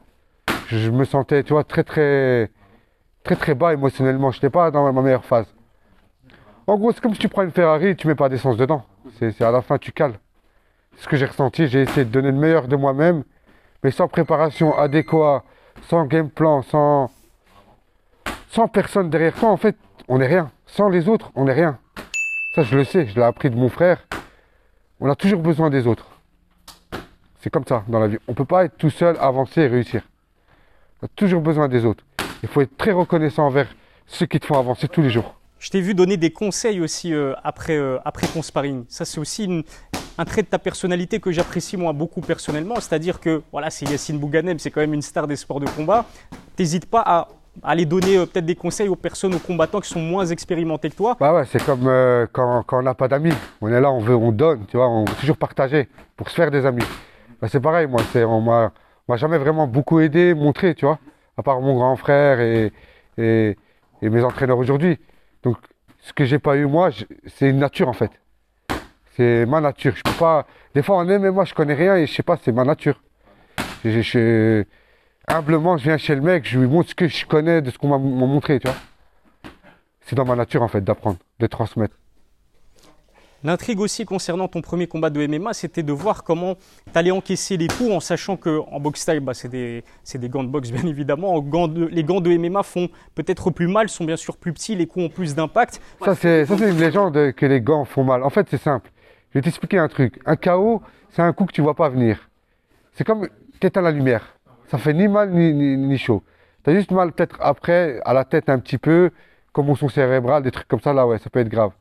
je 0.69 0.91
me 0.91 1.05
sentais, 1.05 1.43
tu 1.43 1.53
vois, 1.53 1.65
très, 1.65 1.85
très, 1.85 2.51
très, 3.23 3.37
très 3.37 3.55
bas 3.55 3.75
émotionnellement. 3.75 4.31
Je 4.31 4.39
n'étais 4.39 4.49
pas 4.49 4.71
dans 4.71 4.91
ma 4.91 5.03
meilleure 5.03 5.25
phase. 5.27 5.53
En 6.67 6.79
gros, 6.79 6.93
c'est 6.93 7.03
comme 7.03 7.13
si 7.13 7.21
tu 7.21 7.29
prends 7.29 7.43
une 7.43 7.51
Ferrari 7.51 7.89
et 7.89 7.97
tu 7.97 8.07
mets 8.07 8.15
pas 8.15 8.31
d'essence 8.31 8.57
dedans. 8.57 8.87
C'est 9.19 9.43
à 9.43 9.51
la 9.51 9.61
fin, 9.61 9.77
tu 9.77 9.93
cales. 9.93 10.19
C'est 10.97 11.05
ce 11.05 11.09
que 11.09 11.17
j'ai 11.17 11.27
ressenti. 11.27 11.67
J'ai 11.67 11.83
essayé 11.83 12.07
de 12.07 12.11
donner 12.11 12.31
le 12.31 12.39
meilleur 12.39 12.69
de 12.69 12.77
moi-même, 12.77 13.25
mais 13.85 13.91
sans 13.91 14.09
préparation 14.09 14.79
adéquate, 14.79 15.45
sans 15.89 16.07
game 16.07 16.31
plan, 16.31 16.63
sans, 16.63 17.11
sans 18.51 18.67
personne 18.67 19.11
derrière 19.11 19.35
toi, 19.35 19.49
en 19.49 19.57
fait, 19.57 19.77
on 20.09 20.19
n'est 20.19 20.27
rien. 20.27 20.51
Sans 20.67 20.89
les 20.89 21.09
autres, 21.09 21.31
on 21.37 21.45
n'est 21.45 21.53
rien. 21.53 21.79
Ça, 22.55 22.63
je 22.63 22.77
le 22.77 22.85
sais, 22.85 23.07
je 23.07 23.15
l'ai 23.15 23.23
appris 23.23 23.49
de 23.49 23.57
mon 23.57 23.69
frère. 23.69 24.07
On 24.99 25.09
a 25.09 25.15
toujours 25.15 25.41
besoin 25.41 25.71
des 25.71 25.87
autres. 25.87 26.07
C'est 27.41 27.51
comme 27.51 27.65
ça 27.67 27.85
dans 27.89 28.01
la 28.01 28.09
vie. 28.09 28.19
On 28.27 28.33
ne 28.33 28.37
peut 28.37 28.45
pas 28.45 28.65
être 28.65 28.77
tout 28.77 28.91
seul, 28.91 29.17
avancer 29.21 29.63
et 29.63 29.67
réussir. 29.69 30.03
On 31.01 31.07
a 31.07 31.09
toujours 31.15 31.41
besoin 31.41 31.69
des 31.69 31.85
autres. 31.85 32.05
Il 32.43 32.49
faut 32.49 32.61
être 32.61 32.77
très 32.77 32.91
reconnaissant 32.91 33.47
envers 33.47 33.69
ceux 34.07 34.27
qui 34.27 34.41
te 34.41 34.47
font 34.47 34.59
avancer 34.59 34.89
tous 34.89 35.01
les 35.01 35.11
jours. 35.11 35.37
Je 35.61 35.71
t'ai 35.71 35.81
vu 35.81 35.95
donner 35.95 36.17
des 36.17 36.33
conseils 36.33 36.81
aussi 36.81 37.15
euh, 37.15 37.35
après, 37.45 37.77
euh, 37.77 37.99
après 38.05 38.27
ton 38.27 38.43
sparring. 38.43 38.85
Ça, 38.89 39.05
c'est 39.05 39.21
aussi 39.21 39.65
un 40.19 40.25
trait 40.25 40.43
de 40.43 40.49
ta 40.49 40.59
personnalité 40.59 41.21
que 41.21 41.31
j'apprécie 41.31 41.77
moi 41.77 41.93
beaucoup 41.93 42.21
personnellement. 42.21 42.77
C'est-à-dire 42.77 43.21
que, 43.21 43.43
voilà, 43.53 43.71
c'est 43.71 43.89
Yacine 43.89 44.19
Bouganem, 44.19 44.59
c'est 44.59 44.71
quand 44.71 44.81
même 44.81 44.95
une 44.95 45.03
star 45.03 45.27
des 45.27 45.37
sports 45.37 45.61
de 45.61 45.69
combat. 45.69 46.05
T'hésites 46.57 46.87
pas 46.87 47.03
à 47.07 47.29
aller 47.63 47.85
donner 47.85 48.17
euh, 48.17 48.27
peut-être 48.27 48.47
des 48.47 48.55
conseils 48.55 48.89
aux 48.89 48.97
personnes, 48.97 49.35
aux 49.35 49.39
combattants 49.39 49.81
qui 49.81 49.89
sont 49.89 50.01
moins 50.01 50.27
expérimentés 50.27 50.91
que 50.91 50.97
toi. 50.97 51.17
Bah 51.19 51.35
ouais, 51.35 51.45
c'est 51.47 51.65
comme 51.65 51.87
euh, 51.87 52.27
quand, 52.33 52.65
on 52.73 52.83
n'a 52.83 52.95
pas 52.95 53.09
d'amis. 53.09 53.33
On 53.61 53.69
est 53.69 53.81
là, 53.81 53.91
on 53.91 54.01
veut, 54.01 54.15
on 54.15 54.33
donne, 54.33 54.67
tu 54.67 54.77
vois, 54.77 54.89
on 54.89 55.05
veut 55.05 55.15
toujours 55.15 55.37
partager 55.37 55.89
pour 56.17 56.31
se 56.31 56.35
faire 56.35 56.51
des 56.51 56.67
amis. 56.67 56.85
Bah, 57.41 57.49
c'est 57.49 57.61
pareil, 57.61 57.87
moi, 57.87 58.03
c'est, 58.13 58.25
on 58.25 58.41
m'a, 58.41 58.73
m'a 59.09 59.17
jamais 59.17 59.39
vraiment 59.39 59.67
beaucoup 59.67 60.01
aidé, 60.01 60.35
montré, 60.35 60.75
tu 60.75 60.85
vois, 60.85 60.99
à 61.37 61.43
part 61.43 61.61
mon 61.61 61.75
grand 61.75 61.97
frère 61.97 62.41
et, 62.41 62.73
et, 63.19 63.57
mes 64.03 64.25
entraîneurs 64.25 64.59
aujourd'hui. 64.59 64.99
Donc, 65.43 65.57
ce 65.99 66.13
que 66.13 66.25
j'ai 66.25 66.39
pas 66.39 66.57
eu 66.57 66.67
moi, 66.67 66.91
c'est 67.27 67.51
une 67.51 67.59
nature 67.59 67.89
en 67.89 67.93
fait. 67.93 68.11
C'est 69.17 69.45
ma 69.45 69.61
nature. 69.61 69.95
Je 69.95 70.03
peux 70.03 70.19
pas. 70.19 70.47
Des 70.75 70.83
fois, 70.83 70.97
en 70.97 71.33
moi, 71.33 71.45
je 71.45 71.53
connais 71.53 71.75
rien 71.75 71.97
et 71.97 72.07
je 72.07 72.15
sais 72.15 72.23
pas, 72.23 72.39
c'est 72.43 72.53
ma 72.53 72.65
nature. 72.65 72.99
Humblement, 75.31 75.77
je 75.77 75.85
viens 75.85 75.99
chez 75.99 76.15
le 76.15 76.21
mec, 76.21 76.47
je 76.47 76.59
lui 76.59 76.67
montre 76.67 76.91
ce 76.91 76.95
que 76.95 77.09
je 77.09 77.25
connais 77.27 77.63
de 77.63 77.71
ce 77.71 77.79
qu'on 77.79 77.89
m'a 77.89 77.99
montré, 77.99 78.59
tu 78.59 78.69
vois. 78.69 78.77
C'est 80.01 80.17
dans 80.17 80.25
ma 80.25 80.37
nature, 80.37 80.63
en 80.63 80.69
fait, 80.69 80.83
d'apprendre, 80.83 81.19
de 81.39 81.47
transmettre. 81.47 81.95
L'intrigue 83.43 83.81
aussi 83.81 84.05
concernant 84.05 84.49
ton 84.49 84.61
premier 84.61 84.87
combat 84.87 85.09
de 85.09 85.27
MMA, 85.27 85.55
c'était 85.55 85.83
de 85.83 85.93
voir 85.93 86.25
comment 86.25 86.57
tu 86.57 86.99
allais 86.99 87.11
encaisser 87.11 87.57
les 87.57 87.69
coups 87.69 87.91
en 87.91 88.01
sachant 88.01 88.37
qu'en 88.37 88.79
boxe 88.81 89.01
style, 89.01 89.21
bah, 89.21 89.33
c'est 89.33 89.49
des, 89.49 89.83
des, 90.15 90.29
gants 90.29 90.45
de 90.45 90.49
boxe 90.49 90.71
bien 90.71 90.87
évidemment. 90.87 91.35
En 91.35 91.41
gants 91.41 91.67
les 91.67 92.05
gants 92.05 92.21
de 92.21 92.37
MMA 92.37 92.63
font 92.63 92.91
peut-être 93.15 93.51
plus 93.51 93.67
mal, 93.67 93.89
sont 93.89 94.05
bien 94.05 94.17
sûr 94.17 94.37
plus 94.37 94.53
petits, 94.53 94.77
les 94.77 94.87
coups 94.87 95.07
ont 95.07 95.09
plus 95.09 95.35
d'impact. 95.35 95.81
Ça, 96.05 96.15
c'est 96.15 96.45
une 96.51 96.79
légende 96.79 97.33
que 97.33 97.47
les 97.47 97.63
gants 97.63 97.87
font 97.87 98.05
mal. 98.05 98.25
En 98.25 98.31
fait, 98.31 98.47
c'est 98.51 98.61
simple. 98.61 98.91
Je 99.31 99.39
vais 99.39 99.43
t'expliquer 99.43 99.79
un 99.79 99.89
truc. 99.89 100.21
Un 100.27 100.37
KO, 100.37 100.83
c'est 101.09 101.23
un 101.23 101.33
coup 101.33 101.47
que 101.47 101.53
tu 101.53 101.63
vois 101.63 101.75
pas 101.75 101.89
venir. 101.89 102.29
C'est 102.93 103.05
comme 103.05 103.27
tu 103.59 103.71
à 103.75 103.81
la 103.81 103.91
lumière 103.91 104.37
ça 104.71 104.79
fait 104.79 104.95
ni 104.95 105.09
mal 105.09 105.31
ni, 105.31 105.53
ni, 105.53 105.99
chaud. 105.99 106.23
Tu 106.63 106.71
as 106.71 106.75
juste 106.75 106.93
mal 106.93 107.13
peut-être 107.13 107.37
après, 107.41 108.01
à 108.05 108.13
la 108.15 108.25
tête 108.25 108.49
un 108.49 108.59
petit 108.61 108.79
peu, 108.79 109.11
commotion 109.53 109.89
cérébrale, 109.89 110.45
des 110.45 110.53
trucs 110.53 110.69
comme 110.69 110.81
ça, 110.81 110.93
là, 110.93 111.07
ouais, 111.07 111.19
ça 111.19 111.29
peut 111.29 111.41
être 111.41 111.49
grave. 111.49 111.73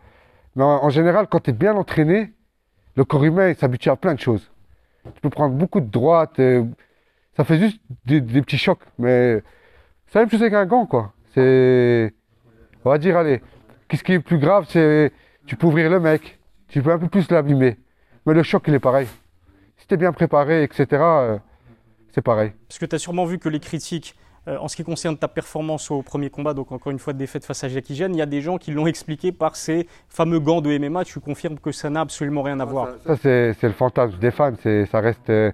Mais 0.56 0.64
en, 0.64 0.90
général, 0.90 1.28
quand 1.28 1.42
tu 1.42 1.52
es 1.52 1.54
bien 1.54 1.76
entraîné, 1.76 2.34
le 2.96 3.06
corps 3.06 3.24
humain 3.24 3.54
s'habitue 3.54 3.90
à 3.90 3.96
plein 3.96 4.16
de 4.16 4.20
choses. 4.20 4.52
Tu 5.14 5.22
peux 5.22 5.30
prendre 5.30 5.56
beaucoup 5.56 5.80
de 5.80 5.90
droite, 5.90 6.40
euh, 6.40 6.66
ça 7.38 7.44
fait 7.44 7.60
juste 7.60 7.80
des, 8.06 8.22
petits 8.22 8.58
chocs, 8.58 8.82
mais 8.98 9.42
c'est 10.08 10.16
la 10.16 10.22
même 10.22 10.32
chose 10.32 10.42
avec 10.42 10.54
un 10.54 10.66
gant, 10.66 10.86
quoi. 10.88 11.14
C'est, 11.34 12.12
on 12.84 12.90
va 12.90 12.98
dire, 12.98 13.18
allez, 13.18 13.42
qu'est-ce 13.88 14.04
qui 14.04 14.14
est 14.14 14.20
plus 14.20 14.40
grave, 14.40 14.66
c'est 14.68 15.12
tu 15.46 15.56
peux 15.56 15.68
ouvrir 15.68 15.92
le 15.92 16.00
mec, 16.00 16.40
tu 16.68 16.82
peux 16.82 16.92
un 16.92 16.98
peu 16.98 17.08
plus 17.08 17.30
l'abîmer, 17.30 17.78
mais 18.26 18.34
le 18.34 18.42
choc, 18.42 18.64
il 18.68 18.74
est 18.74 18.80
pareil. 18.80 19.08
Si 19.78 19.88
tu 19.88 19.94
es 19.94 19.98
bien 19.98 20.12
préparé, 20.12 20.64
etc., 20.64 21.40
c'est 22.12 22.22
pareil. 22.22 22.52
Parce 22.68 22.80
que 22.80 22.86
tu 22.86 22.96
as 22.96 23.00
sûrement 23.00 23.26
vu 23.26 23.40
que 23.40 23.50
les 23.50 23.60
critiques 23.60 24.16
euh, 24.48 24.58
en 24.58 24.68
ce 24.68 24.76
qui 24.76 24.84
concerne 24.84 25.18
ta 25.18 25.28
performance 25.28 25.92
au 25.92 26.02
premier 26.02 26.30
combat, 26.30 26.54
donc 26.54 26.72
encore 26.72 26.92
une 26.92 27.00
fois 27.00 27.14
de 27.14 27.18
défaite 27.18 27.46
face 27.46 27.64
à 27.64 27.70
Jackie 27.70 27.96
Jeanne, 27.96 28.16
il 28.16 28.20
y 28.20 28.22
a 28.22 28.26
des 28.26 28.42
gens 28.42 28.58
qui 28.58 28.72
l'ont 28.72 28.88
expliqué 28.88 29.32
par 29.32 29.56
ces 29.56 29.88
fameux 30.08 30.40
gants 30.40 30.62
de 30.62 30.76
MMA. 30.78 31.04
Tu 31.04 31.20
confirmes 31.20 31.60
que 31.60 31.72
ça 31.72 31.90
n'a 31.90 32.02
absolument 32.02 32.42
rien 32.42 32.60
à 32.60 32.66
voir. 32.66 32.88
Ça, 33.06 33.16
c'est 33.18 33.62
le 33.62 33.72
fantasme 33.72 34.18
des 34.18 34.32
fans. 34.32 34.54
Ça 34.92 35.00
reste, 35.02 35.30
euh, 35.30 35.52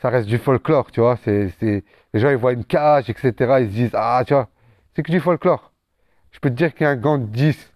ça 0.00 0.10
reste 0.10 0.28
du 0.28 0.38
folklore, 0.38 0.90
tu 0.90 1.00
vois. 1.00 1.18
Les 1.26 1.82
gens, 2.14 2.30
ils 2.30 2.36
voient 2.36 2.52
une 2.52 2.64
cage, 2.64 3.08
etc. 3.08 3.32
Ils 3.60 3.68
se 3.68 3.74
disent, 3.74 3.90
ah, 3.94 4.22
tu 4.26 4.34
vois, 4.34 4.48
c'est 4.94 5.02
que 5.02 5.10
du 5.10 5.20
folklore. 5.20 5.72
Je 6.30 6.38
peux 6.38 6.50
te 6.50 6.54
dire 6.54 6.74
qu'un 6.74 6.96
gant 6.96 7.18
de 7.18 7.24
10, 7.24 7.72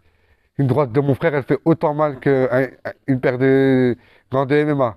une 0.58 0.66
droite 0.66 0.92
de 0.92 1.00
mon 1.00 1.14
frère, 1.14 1.34
elle 1.34 1.42
fait 1.44 1.58
autant 1.64 1.94
mal 1.94 2.20
qu'une 2.20 3.20
paire 3.20 3.38
de 3.38 3.96
gants 4.30 4.46
de 4.46 4.64
MMA. 4.64 4.96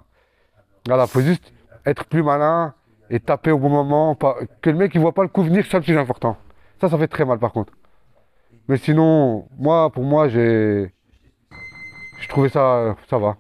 Voilà, 0.88 1.08
faut 1.08 1.22
juste 1.22 1.52
être 1.86 2.06
plus 2.06 2.22
malin, 2.22 2.74
et 3.10 3.20
taper 3.20 3.52
au 3.52 3.60
bon 3.60 3.70
moment, 3.70 4.16
que 4.62 4.70
le 4.70 4.78
mec 4.78 4.92
il 4.96 5.02
voit 5.02 5.14
pas 5.14 5.24
le 5.24 5.30
coup 5.30 5.44
venir, 5.44 5.66
c'est 5.70 5.78
le 5.78 5.84
plus 5.84 5.98
important. 5.98 6.38
Ça, 6.82 6.90
ça 6.90 6.98
fait 6.98 7.08
très 7.08 7.26
mal 7.26 7.40
par 7.40 7.52
contre. 7.52 7.74
Mais 8.68 8.78
sinon, 8.78 9.48
moi, 9.58 9.92
pour 9.92 10.04
moi, 10.04 10.28
j'ai, 10.28 10.92
je 12.20 12.28
trouvais 12.28 12.50
ça, 12.50 12.96
ça 13.10 13.18
va. 13.18 13.38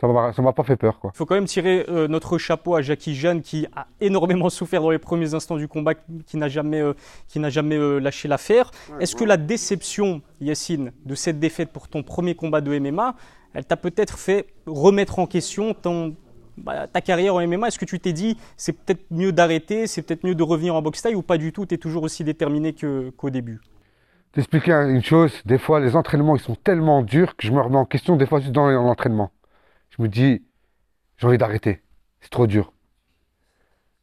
Ça 0.00 0.06
ne 0.06 0.42
m'a 0.42 0.52
pas 0.54 0.62
fait 0.62 0.76
peur. 0.76 0.98
Il 1.04 1.10
faut 1.14 1.26
quand 1.26 1.34
même 1.34 1.44
tirer 1.44 1.84
euh, 1.90 2.08
notre 2.08 2.38
chapeau 2.38 2.74
à 2.74 2.80
Jackie 2.80 3.14
Jeanne 3.14 3.42
qui 3.42 3.66
a 3.76 3.86
énormément 4.00 4.48
souffert 4.48 4.80
dans 4.80 4.90
les 4.90 4.98
premiers 4.98 5.34
instants 5.34 5.58
du 5.58 5.68
combat, 5.68 5.92
qui 6.26 6.38
n'a 6.38 6.48
jamais, 6.48 6.80
euh, 6.80 6.94
jamais 7.50 7.76
euh, 7.76 7.98
lâché 7.98 8.26
l'affaire. 8.26 8.70
Est-ce 8.98 9.14
que 9.14 9.24
la 9.24 9.36
déception, 9.36 10.22
Yacine, 10.40 10.92
de 11.04 11.14
cette 11.14 11.38
défaite 11.38 11.70
pour 11.70 11.88
ton 11.88 12.02
premier 12.02 12.34
combat 12.34 12.62
de 12.62 12.78
MMA, 12.78 13.14
elle 13.52 13.66
t'a 13.66 13.76
peut-être 13.76 14.18
fait 14.18 14.46
remettre 14.64 15.18
en 15.18 15.26
question 15.26 15.74
ton, 15.74 16.16
bah, 16.56 16.86
ta 16.86 17.00
carrière 17.00 17.34
en 17.34 17.46
MMA, 17.46 17.68
est-ce 17.68 17.78
que 17.78 17.84
tu 17.84 17.98
t'es 18.00 18.12
dit 18.12 18.36
c'est 18.56 18.72
peut-être 18.72 19.04
mieux 19.10 19.32
d'arrêter, 19.32 19.86
c'est 19.86 20.02
peut-être 20.02 20.24
mieux 20.24 20.34
de 20.34 20.42
revenir 20.42 20.74
en 20.74 20.82
boxe 20.82 21.02
taille 21.02 21.14
ou 21.14 21.22
pas 21.22 21.38
du 21.38 21.52
tout 21.52 21.66
Tu 21.66 21.74
es 21.74 21.78
toujours 21.78 22.02
aussi 22.02 22.24
déterminé 22.24 22.74
qu'au 23.16 23.30
début? 23.30 23.60
T'expliquer 24.32 24.72
une 24.72 25.02
chose, 25.02 25.42
des 25.44 25.58
fois 25.58 25.80
les 25.80 25.96
entraînements 25.96 26.36
ils 26.36 26.42
sont 26.42 26.54
tellement 26.54 27.02
durs 27.02 27.36
que 27.36 27.46
je 27.46 27.52
me 27.52 27.60
remets 27.60 27.78
en 27.78 27.84
question 27.84 28.16
des 28.16 28.26
fois 28.26 28.40
juste 28.40 28.52
dans 28.52 28.68
l'entraînement. 28.68 29.32
Je 29.90 30.02
me 30.02 30.08
dis 30.08 30.42
j'ai 31.18 31.26
envie 31.26 31.38
d'arrêter, 31.38 31.80
c'est 32.20 32.30
trop 32.30 32.46
dur. 32.46 32.72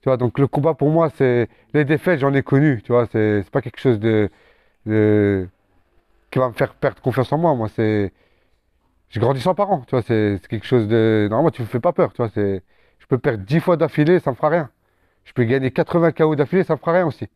Tu 0.01 0.10
vois, 0.10 0.18
donc 0.18 0.38
le 0.38 0.48
combat 0.48 0.74
pour 0.74 0.89
moi 0.89 1.10
c'est 1.18 1.48
les 1.74 1.86
défaites 1.86 2.20
j'en 2.20 2.34
ai 2.34 2.44
connu, 2.44 2.82
tu 2.84 2.92
vois, 2.92 3.08
c'est 3.12 3.50
pas 3.51 3.62
quelque 3.62 3.80
chose 3.80 4.00
de, 4.00 4.30
qui 4.86 6.39
va 6.39 6.50
me 6.50 6.54
faire 6.54 6.74
perdre 6.74 7.01
confiance 7.01 7.32
en 7.32 7.38
moi. 7.38 7.70
J'ai 9.09 9.19
grandi 9.19 9.39
sans 9.41 9.55
parents, 9.55 9.81
tu 9.87 9.91
vois, 9.91 10.01
c'est 10.01 10.39
quelque 10.49 10.65
chose 10.65 10.87
de. 10.87 11.27
Normalement, 11.29 11.51
tu 11.51 11.61
me 11.61 11.67
fais 11.67 11.79
pas 11.79 11.93
peur, 11.93 12.11
tu 12.13 12.17
vois. 12.21 12.29
Je 12.35 13.05
peux 13.07 13.17
perdre 13.17 13.43
10 13.45 13.59
fois 13.61 13.77
d'affilée, 13.77 14.19
ça 14.19 14.31
me 14.31 14.35
fera 14.35 14.49
rien. 14.49 14.69
Je 15.25 15.33
peux 15.33 15.43
gagner 15.43 15.71
80 15.71 16.11
KO 16.11 16.35
d'affilée, 16.35 16.63
ça 16.63 16.73
me 16.75 16.79
fera 16.79 16.93
rien 16.93 17.05
aussi. 17.05 17.27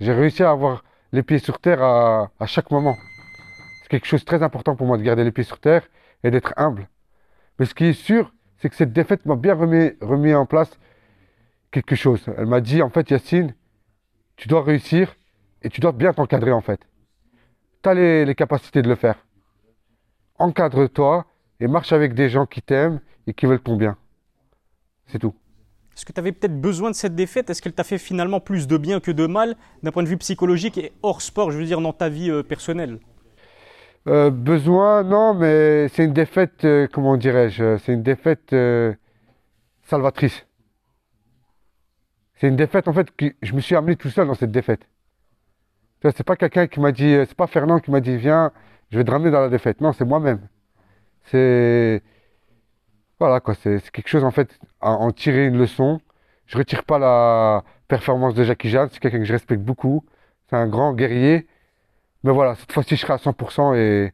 J'ai 0.00 0.12
réussi 0.12 0.42
à 0.42 0.50
avoir 0.50 0.84
les 1.12 1.22
pieds 1.22 1.38
sur 1.38 1.60
terre 1.60 1.82
à, 1.82 2.30
à 2.40 2.46
chaque 2.46 2.70
moment. 2.70 2.96
C'est 3.82 3.88
quelque 3.90 4.06
chose 4.06 4.20
de 4.20 4.26
très 4.26 4.42
important 4.42 4.76
pour 4.76 4.86
moi 4.86 4.98
de 4.98 5.02
garder 5.02 5.24
les 5.24 5.32
pieds 5.32 5.44
sur 5.44 5.60
terre 5.60 5.82
et 6.24 6.30
d'être 6.30 6.54
humble. 6.56 6.88
Mais 7.58 7.66
ce 7.66 7.74
qui 7.74 7.86
est 7.86 7.92
sûr, 7.92 8.32
c'est 8.58 8.68
que 8.70 8.76
cette 8.76 8.92
défaite 8.92 9.26
m'a 9.26 9.36
bien 9.36 9.54
remis, 9.54 9.92
remis 10.00 10.34
en 10.34 10.46
place 10.46 10.78
quelque 11.70 11.94
chose. 11.96 12.24
Elle 12.38 12.46
m'a 12.46 12.60
dit, 12.60 12.82
en 12.82 12.90
fait, 12.90 13.10
Yacine, 13.10 13.54
tu 14.36 14.48
dois 14.48 14.62
réussir 14.62 15.16
et 15.62 15.70
tu 15.70 15.80
dois 15.80 15.92
bien 15.92 16.12
t'encadrer, 16.14 16.52
en 16.52 16.62
fait. 16.62 16.80
Tu 17.82 17.88
as 17.88 17.94
les, 17.94 18.24
les 18.26 18.34
capacités 18.34 18.82
de 18.82 18.88
le 18.88 18.96
faire. 18.96 19.25
Encadre-toi 20.38 21.26
et 21.60 21.66
marche 21.66 21.92
avec 21.92 22.14
des 22.14 22.28
gens 22.28 22.46
qui 22.46 22.62
t'aiment 22.62 23.00
et 23.26 23.34
qui 23.34 23.46
veulent 23.46 23.60
ton 23.60 23.76
bien. 23.76 23.96
C'est 25.06 25.18
tout. 25.18 25.34
Est-ce 25.96 26.04
que 26.04 26.12
tu 26.12 26.20
avais 26.20 26.32
peut-être 26.32 26.60
besoin 26.60 26.90
de 26.90 26.94
cette 26.94 27.14
défaite? 27.14 27.48
Est-ce 27.48 27.62
qu'elle 27.62 27.72
t'a 27.72 27.84
fait 27.84 27.96
finalement 27.96 28.38
plus 28.38 28.66
de 28.66 28.76
bien 28.76 29.00
que 29.00 29.10
de 29.10 29.26
mal 29.26 29.56
d'un 29.82 29.90
point 29.92 30.02
de 30.02 30.08
vue 30.08 30.18
psychologique 30.18 30.76
et 30.76 30.92
hors 31.02 31.22
sport, 31.22 31.50
je 31.50 31.58
veux 31.58 31.64
dire, 31.64 31.80
dans 31.80 31.94
ta 31.94 32.10
vie 32.10 32.30
euh, 32.30 32.42
personnelle? 32.42 32.98
Euh, 34.06 34.30
besoin, 34.30 35.02
non, 35.02 35.32
mais 35.32 35.88
c'est 35.88 36.04
une 36.04 36.12
défaite, 36.12 36.64
euh, 36.66 36.86
comment 36.92 37.16
dirais-je, 37.16 37.78
c'est 37.78 37.94
une 37.94 38.02
défaite 38.02 38.54
salvatrice. 39.84 40.46
C'est 42.34 42.48
une 42.48 42.56
défaite, 42.56 42.88
en 42.88 42.92
fait, 42.92 43.10
que 43.16 43.34
je 43.40 43.54
me 43.54 43.60
suis 43.60 43.74
amené 43.74 43.96
tout 43.96 44.10
seul 44.10 44.26
dans 44.26 44.34
cette 44.34 44.52
défaite. 44.52 44.86
C'est 46.02 46.24
pas 46.24 46.36
quelqu'un 46.36 46.66
qui 46.66 46.78
m'a 46.78 46.92
dit, 46.92 47.16
c'est 47.26 47.34
pas 47.34 47.46
Fernand 47.46 47.80
qui 47.80 47.90
m'a 47.90 48.00
dit, 48.00 48.16
viens, 48.18 48.52
je 48.90 48.98
vais 48.98 49.04
te 49.04 49.10
ramener 49.10 49.30
dans 49.30 49.40
la 49.40 49.48
défaite. 49.48 49.80
Non, 49.80 49.92
c'est 49.92 50.04
moi-même. 50.04 50.48
C'est, 51.24 52.02
voilà, 53.18 53.40
quoi, 53.40 53.54
c'est 53.54 53.90
quelque 53.90 54.08
chose, 54.08 54.24
en 54.24 54.30
fait, 54.30 54.58
à 54.80 54.90
en 54.90 55.10
tirer 55.10 55.46
une 55.46 55.58
leçon. 55.58 56.00
Je 56.46 56.58
retire 56.58 56.84
pas 56.84 56.98
la 56.98 57.64
performance 57.88 58.34
de 58.34 58.44
Jackie 58.44 58.68
Jeanne, 58.68 58.88
c'est 58.92 59.00
quelqu'un 59.00 59.18
que 59.18 59.24
je 59.24 59.32
respecte 59.32 59.62
beaucoup. 59.62 60.04
C'est 60.48 60.56
un 60.56 60.68
grand 60.68 60.94
guerrier. 60.94 61.46
Mais 62.22 62.32
voilà, 62.32 62.54
cette 62.56 62.72
fois-ci, 62.72 62.96
je 62.96 63.02
serai 63.02 63.14
à 63.14 63.16
100% 63.16 63.76
et, 63.76 64.12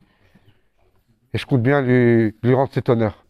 et 1.35 1.39
je 1.39 1.47
compte 1.47 1.63
bien 1.63 1.83
lui, 1.83 2.35
lui 2.43 2.55
rendre 2.55 2.73
cet 2.73 2.89
honneur. 2.89 3.22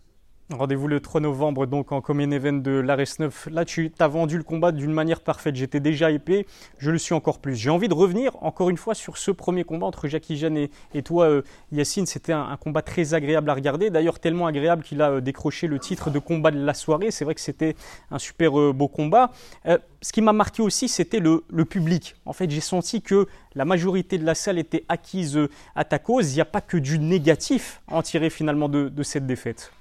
Rendez-vous 0.53 0.87
le 0.87 1.01
3 1.01 1.23
novembre, 1.23 1.67
donc 1.67 1.93
en 1.93 2.01
common 2.01 2.31
event 2.31 2.53
de 2.53 2.73
l'Ares 2.73 3.19
9. 3.19 3.49
Là, 3.51 3.65
tu 3.65 3.91
as 3.99 4.09
vendu 4.09 4.37
le 4.37 4.43
combat 4.43 4.71
d'une 4.71 4.93
manière 4.93 5.21
parfaite. 5.21 5.57
J'étais 5.57 5.81
déjà 5.81 6.11
épais, 6.11 6.47
je 6.79 6.91
le 6.91 6.99
suis 6.99 7.15
encore 7.15 7.39
plus. 7.39 7.57
J'ai 7.57 7.71
envie 7.71 7.89
de 7.89 7.95
revenir 7.95 8.37
encore 8.43 8.69
une 8.69 8.77
fois 8.77 8.95
sur 8.95 9.17
ce 9.17 9.31
premier 9.31 9.65
combat 9.65 9.87
entre 9.87 10.09
Jackie 10.09 10.37
Jeanne 10.37 10.69
et, 10.95 11.03
toi, 11.03 11.27
euh, 11.27 11.43
Yacine. 11.73 12.07
C'était 12.07 12.33
un, 12.33 12.57
combat 12.57 12.83
très 12.83 13.15
agréable 13.15 13.49
à 13.51 13.55
regarder. 13.55 13.91
D'ailleurs, 13.91 14.19
tellement 14.19 14.47
agréable 14.47 14.83
qu'il 14.83 15.01
a 15.01 15.13
euh, 15.13 15.21
décroché 15.21 15.67
le 15.67 15.79
titre 15.79 16.11
de 16.11 16.19
combat 16.19 16.51
de 16.51 16.63
la 16.63 16.75
soirée. 16.75 17.11
C'est 17.11 17.25
vrai 17.25 17.35
que 17.35 17.41
c'était 17.41 17.75
un 18.11 18.19
super 18.19 18.59
euh, 18.59 18.73
beau 18.73 18.89
combat. 18.89 19.31
Ce 19.65 20.13
qui 20.13 20.21
m'a 20.21 20.33
marqué 20.33 20.63
aussi, 20.63 20.89
c'était 20.89 21.21
le, 21.21 21.43
public. 21.65 22.17
En 22.27 22.33
fait, 22.33 22.51
j'ai 22.51 22.61
senti 22.61 23.03
que 23.03 23.27
la 23.55 23.65
majorité 23.65 24.19
de 24.19 24.27
la 24.27 24.35
salle 24.35 24.59
était 24.59 24.85
acquise 24.89 25.39
à 25.77 25.85
ta 25.85 25.99
cause. 25.99 26.33
Il 26.33 26.35
n'y 26.35 26.41
a 26.41 26.47
pas 26.47 26.61
que 26.61 26.77
du 26.77 26.99
négatif 26.99 27.81
à 27.89 27.97
en 27.97 28.03
tirer 28.03 28.29
finalement 28.29 28.69
de 28.69 29.03
cette 29.03 29.27
défaite. 29.27 29.73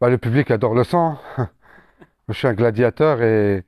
Bah, 0.00 0.08
le 0.08 0.16
public 0.18 0.50
adore 0.50 0.74
le 0.74 0.84
sang. 0.84 1.18
Je 2.28 2.34
suis 2.34 2.48
un 2.48 2.54
gladiateur 2.54 3.22
et 3.22 3.64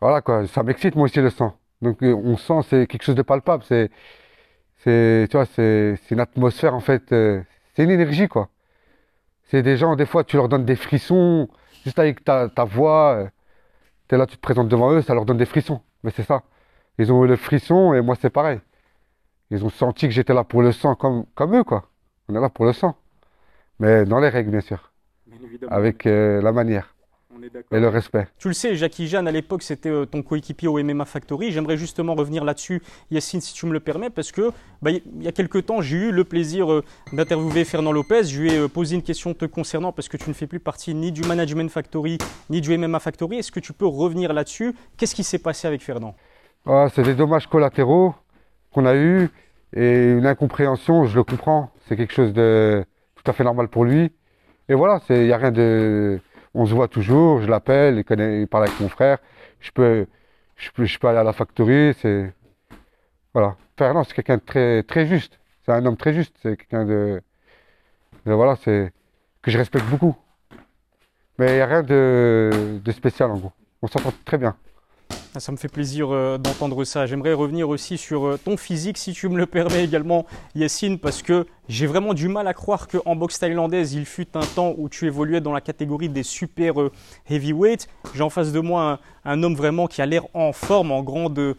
voilà 0.00 0.20
quoi, 0.22 0.46
ça 0.46 0.62
m'excite 0.62 0.94
moi 0.96 1.04
aussi 1.06 1.20
le 1.20 1.30
sang. 1.30 1.58
Donc 1.82 2.02
euh, 2.02 2.14
on 2.14 2.36
sent 2.36 2.60
c'est 2.68 2.86
quelque 2.86 3.02
chose 3.02 3.14
de 3.16 3.22
palpable, 3.22 3.64
c'est 3.64 3.90
une 4.86 6.20
atmosphère 6.20 6.74
en 6.74 6.80
fait, 6.80 7.12
euh, 7.12 7.42
c'est 7.74 7.84
une 7.84 7.90
énergie 7.90 8.28
quoi. 8.28 8.48
C'est 9.44 9.62
des 9.62 9.76
gens 9.76 9.96
des 9.96 10.06
fois 10.06 10.24
tu 10.24 10.36
leur 10.36 10.48
donnes 10.48 10.64
des 10.64 10.76
frissons 10.76 11.48
juste 11.84 11.98
avec 11.98 12.24
ta, 12.24 12.48
ta 12.48 12.64
voix, 12.64 13.28
tu 14.08 14.14
es 14.14 14.18
là 14.18 14.26
tu 14.26 14.36
te 14.36 14.40
présentes 14.42 14.68
devant 14.68 14.92
eux, 14.92 15.02
ça 15.02 15.14
leur 15.14 15.26
donne 15.26 15.38
des 15.38 15.46
frissons. 15.46 15.82
Mais 16.04 16.12
c'est 16.12 16.24
ça. 16.24 16.44
Ils 16.98 17.12
ont 17.12 17.24
eu 17.24 17.28
le 17.28 17.36
frisson 17.36 17.94
et 17.94 18.00
moi 18.02 18.16
c'est 18.20 18.30
pareil. 18.30 18.60
Ils 19.50 19.64
ont 19.64 19.70
senti 19.70 20.08
que 20.08 20.14
j'étais 20.14 20.34
là 20.34 20.44
pour 20.44 20.62
le 20.62 20.72
sang 20.72 20.94
comme 20.96 21.26
comme 21.34 21.56
eux 21.56 21.64
quoi. 21.64 21.90
On 22.28 22.36
est 22.36 22.40
là 22.40 22.50
pour 22.50 22.64
le 22.66 22.72
sang. 22.72 22.96
Mais 23.80 24.04
dans 24.06 24.20
les 24.20 24.30
règles 24.30 24.50
bien 24.50 24.60
sûr 24.62 24.92
avec 25.70 26.06
euh, 26.06 26.40
la 26.42 26.52
manière 26.52 26.96
et 27.72 27.80
le 27.80 27.88
respect. 27.88 28.26
Tu 28.38 28.48
le 28.48 28.54
sais, 28.54 28.76
Jackie 28.76 29.08
Jeanne, 29.08 29.28
à 29.28 29.32
l'époque, 29.32 29.62
c'était 29.62 29.88
euh, 29.88 30.06
ton 30.06 30.22
coéquipier 30.22 30.68
au 30.68 30.82
MMA 30.82 31.04
Factory. 31.04 31.50
J'aimerais 31.52 31.76
justement 31.76 32.14
revenir 32.14 32.44
là-dessus, 32.44 32.82
Yacine, 33.10 33.40
si 33.40 33.54
tu 33.54 33.66
me 33.66 33.72
le 33.72 33.80
permets, 33.80 34.10
parce 34.10 34.32
que 34.32 34.50
bah, 34.82 34.90
il 34.90 35.02
y 35.22 35.28
a 35.28 35.32
quelques 35.32 35.66
temps, 35.66 35.80
j'ai 35.80 35.96
eu 35.96 36.12
le 36.12 36.24
plaisir 36.24 36.72
euh, 36.72 36.84
d'interviewer 37.12 37.64
Fernand 37.64 37.92
Lopez. 37.92 38.24
Je 38.24 38.40
lui 38.40 38.52
ai 38.52 38.58
euh, 38.58 38.68
posé 38.68 38.94
une 38.94 39.02
question 39.02 39.34
te 39.34 39.44
concernant, 39.44 39.92
parce 39.92 40.08
que 40.08 40.16
tu 40.16 40.28
ne 40.28 40.34
fais 40.34 40.46
plus 40.46 40.60
partie 40.60 40.94
ni 40.94 41.12
du 41.12 41.22
Management 41.22 41.70
Factory, 41.70 42.18
ni 42.50 42.60
du 42.60 42.76
MMA 42.76 43.00
Factory. 43.00 43.38
Est-ce 43.38 43.52
que 43.52 43.60
tu 43.60 43.72
peux 43.72 43.86
revenir 43.86 44.32
là-dessus? 44.32 44.74
Qu'est-ce 44.96 45.14
qui 45.14 45.24
s'est 45.24 45.38
passé 45.38 45.66
avec 45.66 45.82
Fernand? 45.82 46.14
Ah, 46.66 46.88
c'est 46.94 47.02
des 47.02 47.14
dommages 47.14 47.46
collatéraux 47.46 48.14
qu'on 48.72 48.86
a 48.86 48.94
eus 48.96 49.28
et 49.74 50.12
une 50.12 50.26
incompréhension, 50.26 51.04
je 51.04 51.14
le 51.14 51.24
comprends. 51.24 51.70
C'est 51.86 51.96
quelque 51.96 52.12
chose 52.12 52.32
de 52.32 52.84
tout 53.14 53.30
à 53.30 53.32
fait 53.32 53.44
normal 53.44 53.68
pour 53.68 53.84
lui. 53.84 54.10
Et 54.68 54.74
voilà, 54.74 55.00
il 55.10 55.24
n'y 55.24 55.32
a 55.32 55.36
rien 55.38 55.52
de. 55.52 56.20
On 56.54 56.66
se 56.66 56.74
voit 56.74 56.88
toujours, 56.88 57.40
je 57.42 57.46
l'appelle, 57.48 58.02
il, 58.08 58.20
il 58.40 58.48
parle 58.48 58.64
avec 58.64 58.80
mon 58.80 58.88
frère. 58.88 59.18
Je 59.60 59.70
peux, 59.70 60.06
je 60.56 60.70
peux, 60.70 60.84
je 60.84 60.98
peux 60.98 61.08
aller 61.08 61.18
à 61.18 61.24
la 61.24 61.32
factory. 61.32 61.94
C'est. 62.00 62.32
Voilà. 63.34 63.56
Fernand, 63.78 64.04
c'est 64.04 64.14
quelqu'un 64.14 64.36
de 64.38 64.42
très, 64.42 64.82
très 64.82 65.06
juste. 65.06 65.38
C'est 65.64 65.72
un 65.72 65.84
homme 65.86 65.96
très 65.96 66.12
juste. 66.14 66.36
C'est 66.42 66.56
quelqu'un 66.56 66.84
de. 66.84 67.22
de- 68.26 68.32
voilà, 68.32 68.56
c'est. 68.56 68.92
que 69.42 69.50
je 69.50 69.58
respecte 69.58 69.86
beaucoup. 69.86 70.16
Mais 71.38 71.48
il 71.52 71.54
n'y 71.56 71.60
a 71.60 71.66
rien 71.66 71.82
de, 71.82 72.80
de 72.82 72.92
spécial 72.92 73.30
en 73.30 73.36
gros. 73.38 73.52
On 73.82 73.86
s'entend 73.88 74.12
très 74.24 74.38
bien. 74.38 74.56
Ah, 75.36 75.40
Ça 75.40 75.52
me 75.52 75.58
fait 75.58 75.68
plaisir 75.68 76.08
euh, 76.12 76.38
d'entendre 76.38 76.82
ça. 76.84 77.04
J'aimerais 77.04 77.34
revenir 77.34 77.68
aussi 77.68 77.98
sur 77.98 78.24
euh, 78.24 78.40
ton 78.42 78.56
physique, 78.56 78.96
si 78.96 79.12
tu 79.12 79.28
me 79.28 79.36
le 79.36 79.44
permets 79.44 79.84
également, 79.84 80.24
Yacine, 80.54 80.98
parce 80.98 81.20
que 81.20 81.46
j'ai 81.68 81.86
vraiment 81.86 82.14
du 82.14 82.28
mal 82.28 82.48
à 82.48 82.54
croire 82.54 82.88
qu'en 82.88 83.14
boxe 83.16 83.38
thaïlandaise, 83.38 83.92
il 83.92 84.06
fut 84.06 84.28
un 84.34 84.46
temps 84.54 84.74
où 84.78 84.88
tu 84.88 85.04
évoluais 85.04 85.42
dans 85.42 85.52
la 85.52 85.60
catégorie 85.60 86.08
des 86.08 86.22
super 86.22 86.80
euh, 86.80 86.90
heavyweight. 87.28 87.86
J'ai 88.14 88.22
en 88.22 88.30
face 88.30 88.50
de 88.50 88.60
moi 88.60 88.98
un, 89.26 89.42
homme 89.42 89.54
vraiment 89.54 89.86
qui 89.86 90.00
a 90.02 90.06
l'air 90.06 90.22
en 90.34 90.52
forme, 90.52 90.92
en 90.92 91.02
grande, 91.02 91.54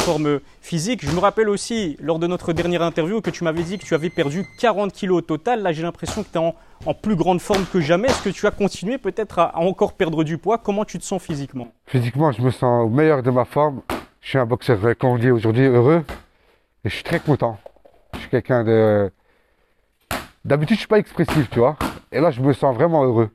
forme 0.00 0.40
physique. 0.60 1.04
Je 1.04 1.10
me 1.10 1.18
rappelle 1.18 1.48
aussi, 1.48 1.96
lors 2.00 2.18
de 2.18 2.26
notre 2.26 2.52
dernière 2.52 2.82
interview, 2.82 3.20
que 3.20 3.30
tu 3.30 3.44
m'avais 3.44 3.62
dit 3.62 3.78
que 3.78 3.84
tu 3.84 3.94
avais 3.94 4.10
perdu 4.10 4.46
40 4.60 4.92
kilos 4.92 5.18
au 5.18 5.20
total. 5.20 5.62
Là, 5.62 5.72
j'ai 5.72 5.82
l'impression 5.82 6.22
que 6.22 6.28
tu 6.30 6.38
es 6.38 6.42
en, 6.86 6.94
plus 6.94 7.16
grande 7.16 7.40
forme 7.40 7.64
que 7.72 7.80
jamais. 7.80 8.08
Est-ce 8.08 8.22
que 8.22 8.30
tu 8.30 8.46
as 8.46 8.50
continué 8.50 8.98
peut-être 8.98 9.38
à, 9.38 9.58
encore 9.58 9.94
perdre 9.94 10.24
du 10.24 10.38
poids? 10.38 10.58
Comment 10.58 10.84
tu 10.84 10.98
te 10.98 11.04
sens 11.04 11.22
physiquement? 11.22 11.68
Physiquement, 11.86 12.32
je 12.32 12.42
me 12.42 12.50
sens 12.50 12.84
au 12.84 12.88
meilleur 12.88 13.22
de 13.22 13.30
ma 13.30 13.44
forme. 13.44 13.82
Je 14.20 14.28
suis 14.28 14.38
un 14.38 14.46
boxeur, 14.46 14.78
comme 14.98 15.10
on 15.10 15.18
dit 15.18 15.30
aujourd'hui, 15.30 15.64
heureux. 15.64 16.04
Et 16.84 16.88
je 16.88 16.94
suis 16.94 17.04
très 17.04 17.20
content. 17.20 17.58
Je 18.14 18.20
suis 18.20 18.30
quelqu'un 18.30 18.64
de. 18.64 19.10
D'habitude, 20.44 20.76
je 20.76 20.80
suis 20.80 20.88
pas 20.88 20.98
expressif, 20.98 21.50
tu 21.50 21.58
vois. 21.58 21.76
Et 22.10 22.20
là, 22.20 22.30
je 22.30 22.40
me 22.40 22.52
sens 22.52 22.74
vraiment 22.74 23.04
heureux. 23.04 23.30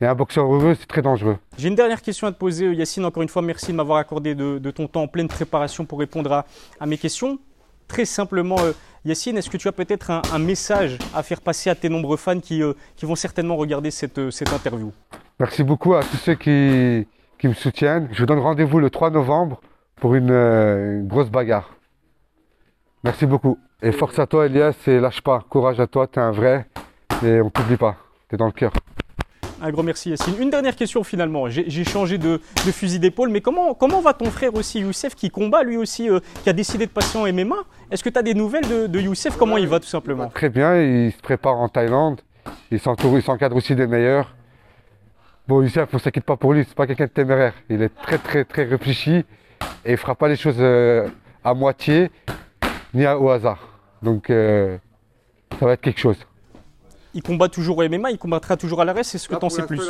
Et 0.00 0.06
un 0.06 0.14
boxeur 0.14 0.52
heureux, 0.52 0.74
c'est 0.78 0.86
très 0.86 1.02
dangereux. 1.02 1.38
J'ai 1.56 1.68
une 1.68 1.76
dernière 1.76 2.02
question 2.02 2.26
à 2.26 2.32
te 2.32 2.36
poser, 2.38 2.72
Yacine. 2.74 3.04
Encore 3.04 3.22
une 3.22 3.28
fois, 3.28 3.42
merci 3.42 3.70
de 3.70 3.76
m'avoir 3.76 3.98
accordé 3.98 4.34
de, 4.34 4.58
de 4.58 4.70
ton 4.70 4.88
temps 4.88 5.02
en 5.02 5.08
pleine 5.08 5.28
préparation 5.28 5.84
pour 5.84 6.00
répondre 6.00 6.32
à, 6.32 6.46
à 6.80 6.86
mes 6.86 6.98
questions. 6.98 7.38
Très 7.86 8.04
simplement, 8.04 8.56
euh, 8.60 8.72
Yacine, 9.04 9.36
est-ce 9.36 9.48
que 9.48 9.56
tu 9.56 9.68
as 9.68 9.72
peut-être 9.72 10.10
un, 10.10 10.22
un 10.32 10.38
message 10.38 10.98
à 11.14 11.22
faire 11.22 11.40
passer 11.40 11.70
à 11.70 11.74
tes 11.74 11.88
nombreux 11.88 12.16
fans 12.16 12.40
qui, 12.40 12.62
euh, 12.62 12.72
qui 12.96 13.06
vont 13.06 13.14
certainement 13.14 13.56
regarder 13.56 13.90
cette, 13.90 14.18
euh, 14.18 14.30
cette 14.30 14.52
interview? 14.52 14.90
Merci 15.38 15.62
beaucoup 15.62 15.94
à 15.94 16.00
tous 16.02 16.16
ceux 16.16 16.34
qui, 16.34 17.06
qui 17.38 17.48
me 17.48 17.54
soutiennent. 17.54 18.08
Je 18.10 18.20
vous 18.20 18.26
donne 18.26 18.40
rendez-vous 18.40 18.80
le 18.80 18.90
3 18.90 19.10
novembre 19.10 19.60
pour 19.96 20.14
une, 20.14 20.30
une 20.30 21.06
grosse 21.06 21.30
bagarre. 21.30 21.70
Merci 23.04 23.26
beaucoup. 23.26 23.58
Et 23.82 23.92
force 23.92 24.18
à 24.18 24.26
toi, 24.26 24.46
Elias, 24.46 24.74
et 24.86 24.98
lâche 24.98 25.20
pas. 25.20 25.44
Courage 25.48 25.78
à 25.78 25.86
toi, 25.86 26.06
t'es 26.06 26.20
un 26.20 26.30
vrai. 26.30 26.66
Et 27.22 27.40
on 27.40 27.50
t'oublie 27.50 27.76
pas. 27.76 27.96
T'es 28.28 28.38
dans 28.38 28.46
le 28.46 28.52
cœur. 28.52 28.72
Un 29.62 29.70
grand 29.70 29.82
merci, 29.82 30.10
Yacine. 30.10 30.34
Une 30.40 30.50
dernière 30.50 30.76
question 30.76 31.04
finalement. 31.04 31.48
J'ai 31.48 31.84
changé 31.84 32.18
de, 32.18 32.40
fusil 32.72 32.98
d'épaule, 32.98 33.28
mais 33.30 33.40
comment, 33.40 34.00
va 34.02 34.12
ton 34.12 34.26
frère 34.26 34.54
aussi, 34.54 34.80
Youssef, 34.80 35.14
qui 35.14 35.30
combat 35.30 35.62
lui 35.62 35.76
aussi, 35.76 36.10
euh, 36.10 36.20
qui 36.42 36.50
a 36.50 36.52
décidé 36.52 36.86
de 36.86 36.90
passer 36.90 37.18
en 37.18 37.32
MMA 37.32 37.56
Est-ce 37.90 38.02
que 38.02 38.10
tu 38.10 38.18
as 38.18 38.22
des 38.22 38.34
nouvelles 38.34 38.88
de, 38.88 39.00
Youssef? 39.00 39.36
Comment 39.36 39.56
il 39.56 39.68
va 39.68 39.80
tout 39.80 39.86
simplement? 39.86 40.28
Très 40.28 40.48
bien, 40.48 40.80
il 40.80 41.12
se 41.12 41.20
prépare 41.20 41.56
en 41.56 41.68
Thaïlande. 41.68 42.20
Il 42.70 42.80
s'entoure, 42.80 43.16
il 43.16 43.22
s'encadre 43.22 43.56
aussi 43.56 43.74
des 43.74 43.86
meilleurs. 43.86 44.34
Bon, 45.46 45.62
Youssef, 45.62 45.88
on 45.92 45.98
s'inquiète 45.98 46.24
pas 46.24 46.36
pour 46.36 46.52
lui, 46.52 46.64
c'est 46.66 46.74
pas 46.74 46.86
quelqu'un 46.86 47.04
de 47.04 47.10
téméraire. 47.10 47.54
Il 47.68 47.82
est 47.82 47.94
très 47.94 48.18
très 48.18 48.44
très 48.44 48.64
réfléchi 48.64 49.24
et 49.84 49.92
il 49.92 49.96
fera 49.96 50.14
pas 50.14 50.28
les 50.28 50.36
choses 50.36 50.56
euh, 50.58 51.08
à 51.42 51.54
moitié 51.54 52.10
ni 52.94 53.06
au 53.06 53.28
hasard. 53.30 53.80
Donc 54.02 54.30
euh, 54.30 54.78
ça 55.58 55.66
va 55.66 55.72
être 55.72 55.80
quelque 55.80 56.00
chose 56.00 56.16
il 57.14 57.22
combat 57.22 57.48
toujours 57.48 57.78
au 57.78 57.88
MMA, 57.88 58.10
il 58.10 58.18
combattra 58.18 58.56
toujours 58.56 58.80
à 58.80 58.84
l'arrêt, 58.84 59.04
c'est 59.04 59.18
ce 59.18 59.28
que 59.28 59.34
t'en 59.34 59.48
sais 59.48 59.66
plus. 59.66 59.80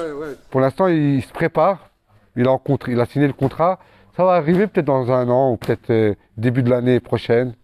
Pour 0.50 0.60
l'instant, 0.60 0.86
il 0.88 1.22
se 1.22 1.32
prépare, 1.32 1.90
il 2.36 2.46
a, 2.46 3.06
signé 3.06 3.26
le 3.26 3.32
contrat, 3.32 3.78
ça 4.16 4.24
va 4.24 4.32
arriver 4.32 4.66
peut-être 4.66 4.86
dans 4.86 5.10
un 5.10 5.28
an 5.28 5.52
ou 5.52 5.56
peut-être 5.56 5.90
euh, 5.90 6.14
début 6.36 6.62
de 6.62 6.70
l'année 6.70 7.00
prochaine. 7.00 7.54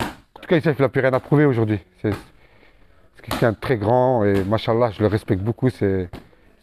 En 0.00 0.40
tout 0.40 0.48
cas, 0.48 0.56
il 0.56 0.62
sait 0.62 0.74
qu'il 0.74 0.82
n'a 0.82 0.88
plus 0.88 1.00
rien 1.00 1.12
à 1.12 1.20
prouver 1.20 1.44
aujourd'hui. 1.44 1.78
C'est 2.02 2.12
quelqu'un 3.22 3.52
de 3.52 3.56
très 3.56 3.76
grand 3.76 4.24
et 4.24 4.44
machallah, 4.44 4.90
je 4.90 5.00
le 5.00 5.06
respecte 5.06 5.42
beaucoup. 5.42 5.70
C'est 5.70 6.08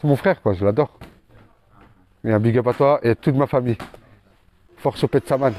mon 0.03 0.15
frère, 0.15 0.41
quoi, 0.41 0.53
je 0.53 0.65
l'adore. 0.65 0.99
Et 2.23 2.31
un 2.31 2.39
big 2.39 2.57
up 2.57 2.67
à 2.67 2.73
toi 2.73 2.99
et 3.03 3.11
à 3.11 3.15
toute 3.15 3.35
ma 3.35 3.47
famille. 3.47 3.77
Force 4.77 5.03
au 5.03 5.07
Pet 5.07 5.25
Saman. 5.27 5.53